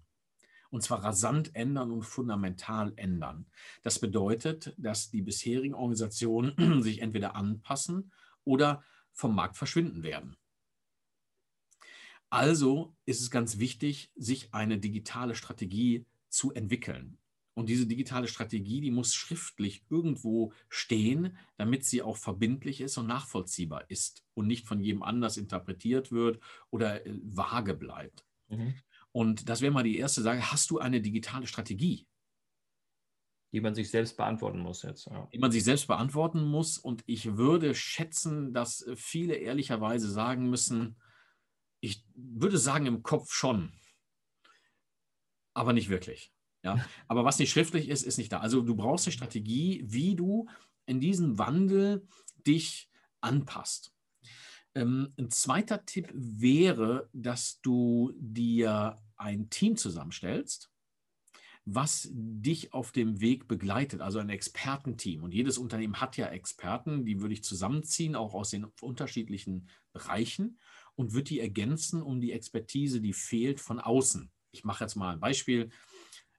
Und 0.68 0.82
zwar 0.82 1.02
rasant 1.02 1.56
ändern 1.56 1.92
und 1.92 2.02
fundamental 2.02 2.92
ändern. 2.96 3.46
Das 3.82 4.00
bedeutet, 4.00 4.74
dass 4.76 5.08
die 5.08 5.22
bisherigen 5.22 5.72
Organisationen 5.72 6.82
sich 6.82 7.00
entweder 7.00 7.36
anpassen 7.36 8.12
oder 8.44 8.84
vom 9.12 9.34
Markt 9.34 9.56
verschwinden 9.56 10.02
werden. 10.02 10.36
Also 12.30 12.96
ist 13.06 13.20
es 13.20 13.30
ganz 13.30 13.58
wichtig, 13.58 14.12
sich 14.14 14.54
eine 14.54 14.78
digitale 14.78 15.34
Strategie 15.34 16.06
zu 16.28 16.52
entwickeln. 16.52 17.18
Und 17.54 17.68
diese 17.68 17.86
digitale 17.86 18.28
Strategie, 18.28 18.80
die 18.80 18.92
muss 18.92 19.14
schriftlich 19.14 19.84
irgendwo 19.90 20.52
stehen, 20.68 21.36
damit 21.56 21.84
sie 21.84 22.00
auch 22.02 22.16
verbindlich 22.16 22.80
ist 22.80 22.96
und 22.96 23.08
nachvollziehbar 23.08 23.90
ist 23.90 24.24
und 24.34 24.46
nicht 24.46 24.66
von 24.66 24.80
jedem 24.80 25.02
anders 25.02 25.36
interpretiert 25.36 26.12
wird 26.12 26.40
oder 26.70 27.04
äh, 27.04 27.12
vage 27.22 27.74
bleibt. 27.74 28.24
Mhm. 28.48 28.74
Und 29.12 29.48
das 29.48 29.60
wäre 29.60 29.72
mal 29.72 29.82
die 29.82 29.98
erste 29.98 30.22
Sache. 30.22 30.52
Hast 30.52 30.70
du 30.70 30.78
eine 30.78 31.00
digitale 31.00 31.48
Strategie? 31.48 32.06
Die 33.52 33.60
man 33.60 33.74
sich 33.74 33.90
selbst 33.90 34.16
beantworten 34.16 34.60
muss 34.60 34.82
jetzt. 34.82 35.06
Ja. 35.06 35.28
Die 35.32 35.38
man 35.38 35.50
sich 35.50 35.64
selbst 35.64 35.86
beantworten 35.88 36.42
muss. 36.44 36.78
Und 36.78 37.02
ich 37.06 37.36
würde 37.36 37.74
schätzen, 37.74 38.52
dass 38.52 38.86
viele 38.94 39.34
ehrlicherweise 39.34 40.10
sagen 40.10 40.48
müssen, 40.48 40.96
ich 41.80 42.04
würde 42.14 42.58
sagen 42.58 42.86
im 42.86 43.02
Kopf 43.02 43.32
schon, 43.32 43.72
aber 45.54 45.72
nicht 45.72 45.88
wirklich. 45.88 46.32
Ja? 46.62 46.84
Aber 47.08 47.24
was 47.24 47.38
nicht 47.38 47.50
schriftlich 47.50 47.88
ist, 47.88 48.02
ist 48.02 48.18
nicht 48.18 48.32
da. 48.32 48.40
Also 48.40 48.60
du 48.60 48.76
brauchst 48.76 49.06
eine 49.06 49.12
Strategie, 49.12 49.82
wie 49.86 50.14
du 50.14 50.48
in 50.86 51.00
diesem 51.00 51.38
Wandel 51.38 52.06
dich 52.46 52.90
anpasst. 53.20 53.92
Ähm, 54.74 55.12
ein 55.18 55.30
zweiter 55.30 55.84
Tipp 55.84 56.10
wäre, 56.14 57.08
dass 57.12 57.60
du 57.60 58.12
dir 58.16 59.00
ein 59.16 59.50
Team 59.50 59.76
zusammenstellst, 59.76 60.70
was 61.74 62.08
dich 62.12 62.72
auf 62.72 62.90
dem 62.90 63.20
Weg 63.20 63.46
begleitet, 63.46 64.00
also 64.00 64.18
ein 64.18 64.28
Expertenteam. 64.28 65.22
Und 65.22 65.32
jedes 65.32 65.56
Unternehmen 65.56 66.00
hat 66.00 66.16
ja 66.16 66.26
Experten, 66.26 67.04
die 67.04 67.20
würde 67.20 67.34
ich 67.34 67.44
zusammenziehen, 67.44 68.16
auch 68.16 68.34
aus 68.34 68.50
den 68.50 68.64
unterschiedlichen 68.80 69.68
Bereichen 69.92 70.58
und 70.96 71.12
würde 71.12 71.24
die 71.24 71.40
ergänzen 71.40 72.02
um 72.02 72.20
die 72.20 72.32
Expertise, 72.32 73.00
die 73.00 73.12
fehlt 73.12 73.60
von 73.60 73.78
außen. 73.78 74.30
Ich 74.50 74.64
mache 74.64 74.82
jetzt 74.84 74.96
mal 74.96 75.12
ein 75.12 75.20
Beispiel. 75.20 75.70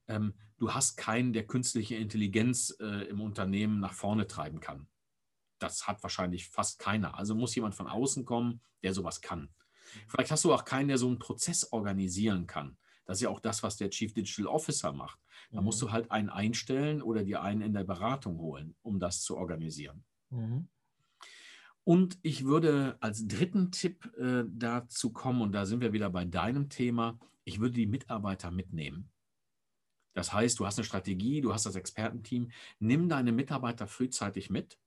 Ähm, 0.07 0.33
du 0.57 0.73
hast 0.73 0.97
keinen, 0.97 1.31
der 1.31 1.47
künstliche 1.47 1.95
Intelligenz 1.95 2.75
äh, 2.81 3.07
im 3.07 3.21
Unternehmen 3.21 3.79
nach 3.79 3.93
vorne 3.93 4.27
treiben 4.27 4.59
kann. 4.59 4.87
Das 5.59 5.87
hat 5.87 6.03
wahrscheinlich 6.03 6.49
fast 6.49 6.79
keiner. 6.79 7.17
Also 7.17 7.35
muss 7.35 7.55
jemand 7.55 7.75
von 7.75 7.87
außen 7.87 8.25
kommen, 8.25 8.61
der 8.83 8.93
sowas 8.93 9.21
kann. 9.21 9.49
Vielleicht 10.07 10.31
hast 10.31 10.43
du 10.43 10.53
auch 10.53 10.65
keinen, 10.65 10.89
der 10.89 10.97
so 10.97 11.07
einen 11.07 11.19
Prozess 11.19 11.71
organisieren 11.71 12.47
kann. 12.47 12.77
Das 13.11 13.17
ist 13.17 13.23
ja 13.23 13.29
auch 13.29 13.41
das, 13.41 13.61
was 13.61 13.75
der 13.75 13.89
Chief 13.89 14.13
Digital 14.13 14.47
Officer 14.47 14.93
macht. 14.93 15.19
Da 15.51 15.59
mhm. 15.59 15.65
musst 15.65 15.81
du 15.81 15.91
halt 15.91 16.09
einen 16.11 16.29
einstellen 16.29 17.01
oder 17.01 17.25
dir 17.25 17.41
einen 17.41 17.59
in 17.59 17.73
der 17.73 17.83
Beratung 17.83 18.37
holen, 18.37 18.73
um 18.83 19.01
das 19.01 19.21
zu 19.21 19.35
organisieren. 19.35 20.05
Mhm. 20.29 20.69
Und 21.83 22.17
ich 22.21 22.45
würde 22.45 22.95
als 23.01 23.27
dritten 23.27 23.69
Tipp 23.69 24.09
äh, 24.17 24.45
dazu 24.47 25.11
kommen, 25.11 25.41
und 25.41 25.51
da 25.51 25.65
sind 25.65 25.81
wir 25.81 25.91
wieder 25.91 26.09
bei 26.09 26.23
deinem 26.23 26.69
Thema, 26.69 27.19
ich 27.43 27.59
würde 27.59 27.73
die 27.73 27.85
Mitarbeiter 27.85 28.49
mitnehmen. 28.49 29.09
Das 30.13 30.31
heißt, 30.31 30.57
du 30.57 30.65
hast 30.65 30.77
eine 30.77 30.85
Strategie, 30.85 31.41
du 31.41 31.53
hast 31.53 31.65
das 31.65 31.75
Expertenteam, 31.75 32.49
nimm 32.79 33.09
deine 33.09 33.33
Mitarbeiter 33.33 33.87
frühzeitig 33.87 34.49
mit, 34.49 34.79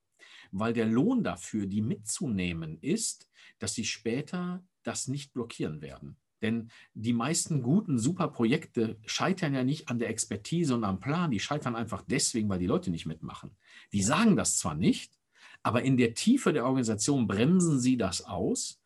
weil 0.51 0.73
der 0.73 0.87
Lohn 0.87 1.23
dafür, 1.23 1.67
die 1.67 1.83
mitzunehmen, 1.83 2.79
ist, 2.81 3.29
dass 3.59 3.75
sie 3.75 3.85
später 3.85 4.65
das 4.81 5.07
nicht 5.07 5.31
blockieren 5.31 5.83
werden. 5.83 6.17
Denn 6.45 6.69
die 6.93 7.13
meisten 7.13 7.63
guten, 7.63 7.97
super 7.97 8.27
Projekte 8.27 8.99
scheitern 9.07 9.55
ja 9.55 9.63
nicht 9.63 9.89
an 9.89 9.97
der 9.97 10.09
Expertise 10.09 10.75
und 10.75 10.83
am 10.83 10.99
Plan, 10.99 11.31
die 11.31 11.39
scheitern 11.39 11.75
einfach 11.75 12.03
deswegen, 12.07 12.47
weil 12.49 12.59
die 12.59 12.67
Leute 12.67 12.91
nicht 12.91 13.07
mitmachen. 13.07 13.49
Die 13.93 14.03
sagen 14.03 14.35
das 14.35 14.59
zwar 14.59 14.75
nicht, 14.75 15.17
aber 15.63 15.81
in 15.81 15.97
der 15.97 16.13
Tiefe 16.13 16.53
der 16.53 16.65
Organisation 16.65 17.25
bremsen 17.25 17.79
sie 17.79 17.97
das 17.97 18.23
aus. 18.25 18.79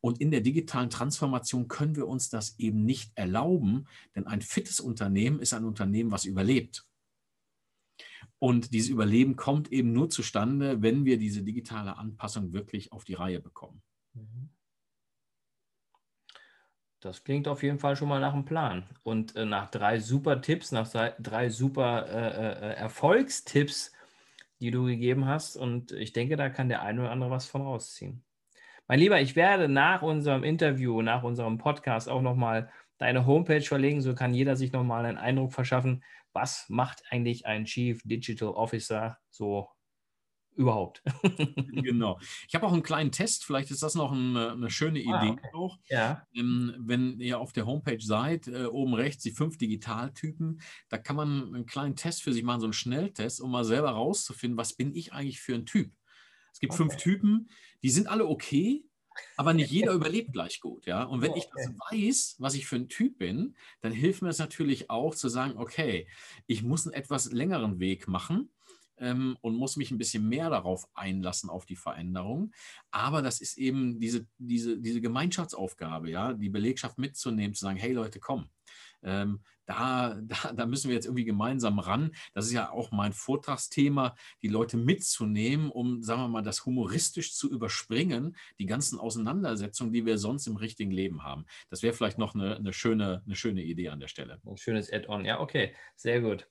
Und 0.00 0.22
in 0.22 0.30
der 0.30 0.40
digitalen 0.40 0.88
Transformation 0.88 1.68
können 1.68 1.96
wir 1.96 2.08
uns 2.08 2.30
das 2.30 2.58
eben 2.58 2.86
nicht 2.86 3.12
erlauben, 3.14 3.86
denn 4.16 4.26
ein 4.26 4.40
fittes 4.40 4.80
Unternehmen 4.80 5.38
ist 5.38 5.52
ein 5.52 5.66
Unternehmen, 5.66 6.10
was 6.10 6.24
überlebt. 6.24 6.86
Und 8.38 8.72
dieses 8.72 8.88
Überleben 8.88 9.36
kommt 9.36 9.70
eben 9.70 9.92
nur 9.92 10.08
zustande, 10.08 10.80
wenn 10.80 11.04
wir 11.04 11.18
diese 11.18 11.42
digitale 11.42 11.98
Anpassung 11.98 12.54
wirklich 12.54 12.90
auf 12.90 13.04
die 13.04 13.14
Reihe 13.14 13.38
bekommen. 13.38 13.82
Mhm. 14.14 14.48
Das 17.02 17.24
klingt 17.24 17.48
auf 17.48 17.64
jeden 17.64 17.80
Fall 17.80 17.96
schon 17.96 18.08
mal 18.08 18.20
nach 18.20 18.32
einem 18.32 18.44
Plan. 18.44 18.84
Und 19.02 19.34
äh, 19.34 19.44
nach 19.44 19.68
drei 19.70 19.98
super 19.98 20.40
Tipps, 20.40 20.70
nach 20.70 20.88
drei, 21.18 21.50
super 21.50 22.06
äh, 22.06 22.28
äh, 22.28 22.70
äh, 22.70 22.74
Erfolgstipps, 22.76 23.92
die 24.60 24.70
du 24.70 24.84
gegeben 24.84 25.26
hast. 25.26 25.56
Und 25.56 25.90
ich 25.90 26.12
denke, 26.12 26.36
da 26.36 26.48
kann 26.48 26.68
der 26.68 26.82
eine 26.82 27.00
oder 27.00 27.10
andere 27.10 27.30
was 27.30 27.46
von 27.46 27.62
rausziehen. 27.62 28.22
Mein 28.86 29.00
Lieber, 29.00 29.20
ich 29.20 29.34
werde 29.34 29.68
nach 29.68 30.02
unserem 30.02 30.44
Interview, 30.44 31.02
nach 31.02 31.24
unserem 31.24 31.58
Podcast 31.58 32.08
auch 32.08 32.22
nochmal 32.22 32.70
deine 32.98 33.26
Homepage 33.26 33.62
verlegen. 33.62 34.00
So 34.00 34.14
kann 34.14 34.32
jeder 34.32 34.54
sich 34.54 34.70
nochmal 34.70 35.04
einen 35.04 35.18
Eindruck 35.18 35.52
verschaffen, 35.52 36.04
was 36.32 36.68
macht 36.68 37.02
eigentlich 37.10 37.46
ein 37.46 37.64
Chief 37.64 38.00
Digital 38.04 38.50
Officer 38.50 39.18
so 39.28 39.68
überhaupt. 40.54 41.02
genau. 41.72 42.18
Ich 42.48 42.54
habe 42.54 42.66
auch 42.66 42.72
einen 42.72 42.82
kleinen 42.82 43.12
Test, 43.12 43.44
vielleicht 43.44 43.70
ist 43.70 43.82
das 43.82 43.94
noch 43.94 44.12
eine, 44.12 44.52
eine 44.52 44.70
schöne 44.70 45.00
ah, 45.00 45.22
Idee. 45.22 45.40
Ah, 45.42 45.48
okay. 45.52 45.78
ja. 45.88 46.26
Ähm, 46.34 46.74
wenn 46.78 47.18
ihr 47.20 47.38
auf 47.38 47.52
der 47.52 47.66
Homepage 47.66 48.00
seid, 48.00 48.48
äh, 48.48 48.66
oben 48.66 48.94
rechts 48.94 49.22
die 49.22 49.30
fünf 49.30 49.58
Digitaltypen, 49.58 50.60
da 50.88 50.98
kann 50.98 51.16
man 51.16 51.54
einen 51.54 51.66
kleinen 51.66 51.96
Test 51.96 52.22
für 52.22 52.32
sich 52.32 52.42
machen, 52.42 52.60
so 52.60 52.66
einen 52.66 52.72
Schnelltest, 52.72 53.40
um 53.40 53.50
mal 53.50 53.64
selber 53.64 53.90
rauszufinden, 53.90 54.58
was 54.58 54.74
bin 54.74 54.94
ich 54.94 55.12
eigentlich 55.12 55.40
für 55.40 55.54
ein 55.54 55.66
Typ. 55.66 55.92
Es 56.52 56.60
gibt 56.60 56.72
okay. 56.72 56.82
fünf 56.82 56.96
Typen, 56.96 57.48
die 57.82 57.90
sind 57.90 58.08
alle 58.08 58.26
okay, 58.26 58.84
aber 59.36 59.54
nicht 59.54 59.70
jeder 59.70 59.92
überlebt 59.92 60.32
gleich 60.32 60.60
gut, 60.60 60.86
ja. 60.86 61.04
Und 61.04 61.22
wenn 61.22 61.34
ich 61.34 61.46
das 61.54 61.68
weiß, 61.90 62.36
was 62.38 62.54
ich 62.54 62.66
für 62.66 62.76
ein 62.76 62.88
Typ 62.88 63.18
bin, 63.18 63.56
dann 63.80 63.92
hilft 63.92 64.22
mir 64.22 64.28
es 64.28 64.38
natürlich 64.38 64.90
auch 64.90 65.14
zu 65.14 65.28
sagen, 65.28 65.56
okay, 65.56 66.06
ich 66.46 66.62
muss 66.62 66.86
einen 66.86 66.94
etwas 66.94 67.32
längeren 67.32 67.78
Weg 67.80 68.08
machen 68.08 68.50
ähm, 68.98 69.36
und 69.40 69.56
muss 69.56 69.76
mich 69.76 69.90
ein 69.90 69.98
bisschen 69.98 70.28
mehr 70.28 70.50
darauf 70.50 70.86
einlassen, 70.94 71.50
auf 71.50 71.66
die 71.66 71.76
Veränderung. 71.76 72.52
Aber 72.90 73.22
das 73.22 73.40
ist 73.40 73.58
eben 73.58 74.00
diese, 74.00 74.26
diese, 74.38 74.78
diese 74.78 75.00
Gemeinschaftsaufgabe, 75.00 76.10
ja, 76.10 76.32
die 76.32 76.50
Belegschaft 76.50 76.98
mitzunehmen, 76.98 77.54
zu 77.54 77.64
sagen, 77.64 77.78
hey 77.78 77.92
Leute, 77.92 78.20
komm, 78.20 78.48
ähm, 79.02 79.40
da, 79.66 80.14
da, 80.22 80.52
da, 80.52 80.66
müssen 80.66 80.88
wir 80.88 80.94
jetzt 80.94 81.06
irgendwie 81.06 81.24
gemeinsam 81.24 81.78
ran. 81.78 82.12
Das 82.34 82.46
ist 82.46 82.52
ja 82.52 82.70
auch 82.70 82.90
mein 82.90 83.12
Vortragsthema, 83.12 84.14
die 84.42 84.48
Leute 84.48 84.76
mitzunehmen, 84.76 85.70
um, 85.70 86.02
sagen 86.02 86.22
wir 86.22 86.28
mal, 86.28 86.42
das 86.42 86.66
humoristisch 86.66 87.34
zu 87.34 87.50
überspringen, 87.50 88.36
die 88.58 88.66
ganzen 88.66 88.98
Auseinandersetzungen, 88.98 89.92
die 89.92 90.06
wir 90.06 90.18
sonst 90.18 90.46
im 90.46 90.56
richtigen 90.56 90.90
Leben 90.90 91.22
haben. 91.22 91.46
Das 91.70 91.82
wäre 91.82 91.94
vielleicht 91.94 92.18
noch 92.18 92.34
eine, 92.34 92.56
eine, 92.56 92.72
schöne, 92.72 93.22
eine 93.24 93.36
schöne 93.36 93.62
Idee 93.62 93.88
an 93.88 94.00
der 94.00 94.08
Stelle. 94.08 94.40
Ein 94.44 94.56
schönes 94.56 94.92
Add-on, 94.92 95.24
ja, 95.24 95.40
okay, 95.40 95.74
sehr 95.96 96.20
gut. 96.20 96.48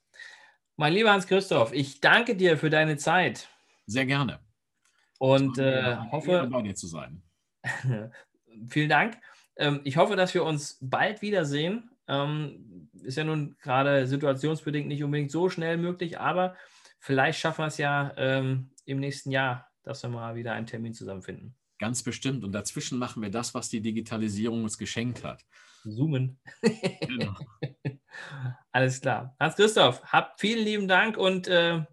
Mein 0.81 0.93
lieber 0.93 1.11
Hans-Christoph, 1.11 1.73
ich 1.73 2.01
danke 2.01 2.35
dir 2.35 2.57
für 2.57 2.71
deine 2.71 2.97
Zeit. 2.97 3.49
Sehr 3.85 4.07
gerne. 4.07 4.39
Und 5.19 5.59
äh, 5.59 5.95
hoffe. 6.09 6.49
Bei 6.51 6.63
dir 6.63 6.73
zu 6.73 6.87
sein. 6.87 7.21
vielen 8.67 8.89
Dank. 8.89 9.15
Ähm, 9.57 9.81
ich 9.83 9.97
hoffe, 9.97 10.15
dass 10.15 10.33
wir 10.33 10.43
uns 10.43 10.79
bald 10.81 11.21
wiedersehen. 11.21 11.91
Ähm, 12.07 12.89
ist 12.93 13.15
ja 13.15 13.23
nun 13.23 13.55
gerade 13.61 14.07
situationsbedingt 14.07 14.87
nicht 14.87 15.03
unbedingt 15.03 15.29
so 15.29 15.51
schnell 15.51 15.77
möglich, 15.77 16.19
aber 16.19 16.55
vielleicht 16.97 17.39
schaffen 17.39 17.61
wir 17.61 17.67
es 17.67 17.77
ja 17.77 18.11
ähm, 18.17 18.71
im 18.85 18.99
nächsten 18.99 19.29
Jahr, 19.29 19.69
dass 19.83 20.01
wir 20.01 20.09
mal 20.09 20.33
wieder 20.33 20.53
einen 20.53 20.65
Termin 20.65 20.95
zusammenfinden. 20.95 21.53
Ganz 21.77 22.01
bestimmt. 22.01 22.43
Und 22.43 22.53
dazwischen 22.53 22.97
machen 22.97 23.21
wir 23.21 23.29
das, 23.29 23.53
was 23.53 23.69
die 23.69 23.81
Digitalisierung 23.81 24.63
uns 24.63 24.79
geschenkt 24.79 25.23
hat. 25.23 25.45
Zoomen. 25.83 26.39
genau. 27.01 27.35
Alles 28.71 29.01
klar. 29.01 29.35
Hans-Christoph, 29.39 30.03
habt 30.03 30.39
vielen 30.39 30.63
lieben 30.63 30.87
Dank 30.87 31.17
und 31.17 31.47
äh, 31.47 31.83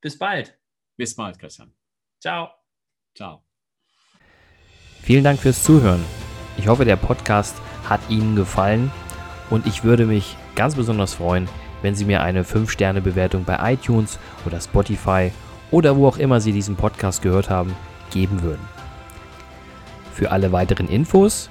bis 0.00 0.18
bald. 0.18 0.58
Bis 0.96 1.14
bald, 1.14 1.38
Christian. 1.38 1.72
Ciao. 2.20 2.50
Ciao. 3.14 3.44
Vielen 5.02 5.24
Dank 5.24 5.38
fürs 5.38 5.62
Zuhören. 5.62 6.04
Ich 6.56 6.68
hoffe, 6.68 6.84
der 6.84 6.96
Podcast 6.96 7.56
hat 7.88 8.00
Ihnen 8.08 8.34
gefallen 8.34 8.90
und 9.50 9.66
ich 9.66 9.84
würde 9.84 10.06
mich 10.06 10.36
ganz 10.54 10.74
besonders 10.74 11.14
freuen, 11.14 11.48
wenn 11.82 11.94
Sie 11.94 12.04
mir 12.04 12.22
eine 12.22 12.42
5-Sterne-Bewertung 12.42 13.44
bei 13.44 13.74
iTunes 13.74 14.18
oder 14.44 14.60
Spotify 14.60 15.30
oder 15.70 15.96
wo 15.96 16.08
auch 16.08 16.16
immer 16.18 16.40
Sie 16.40 16.52
diesen 16.52 16.76
Podcast 16.76 17.22
gehört 17.22 17.50
haben, 17.50 17.76
geben 18.10 18.42
würden. 18.42 18.66
Für 20.12 20.30
alle 20.30 20.50
weiteren 20.50 20.88
Infos 20.88 21.50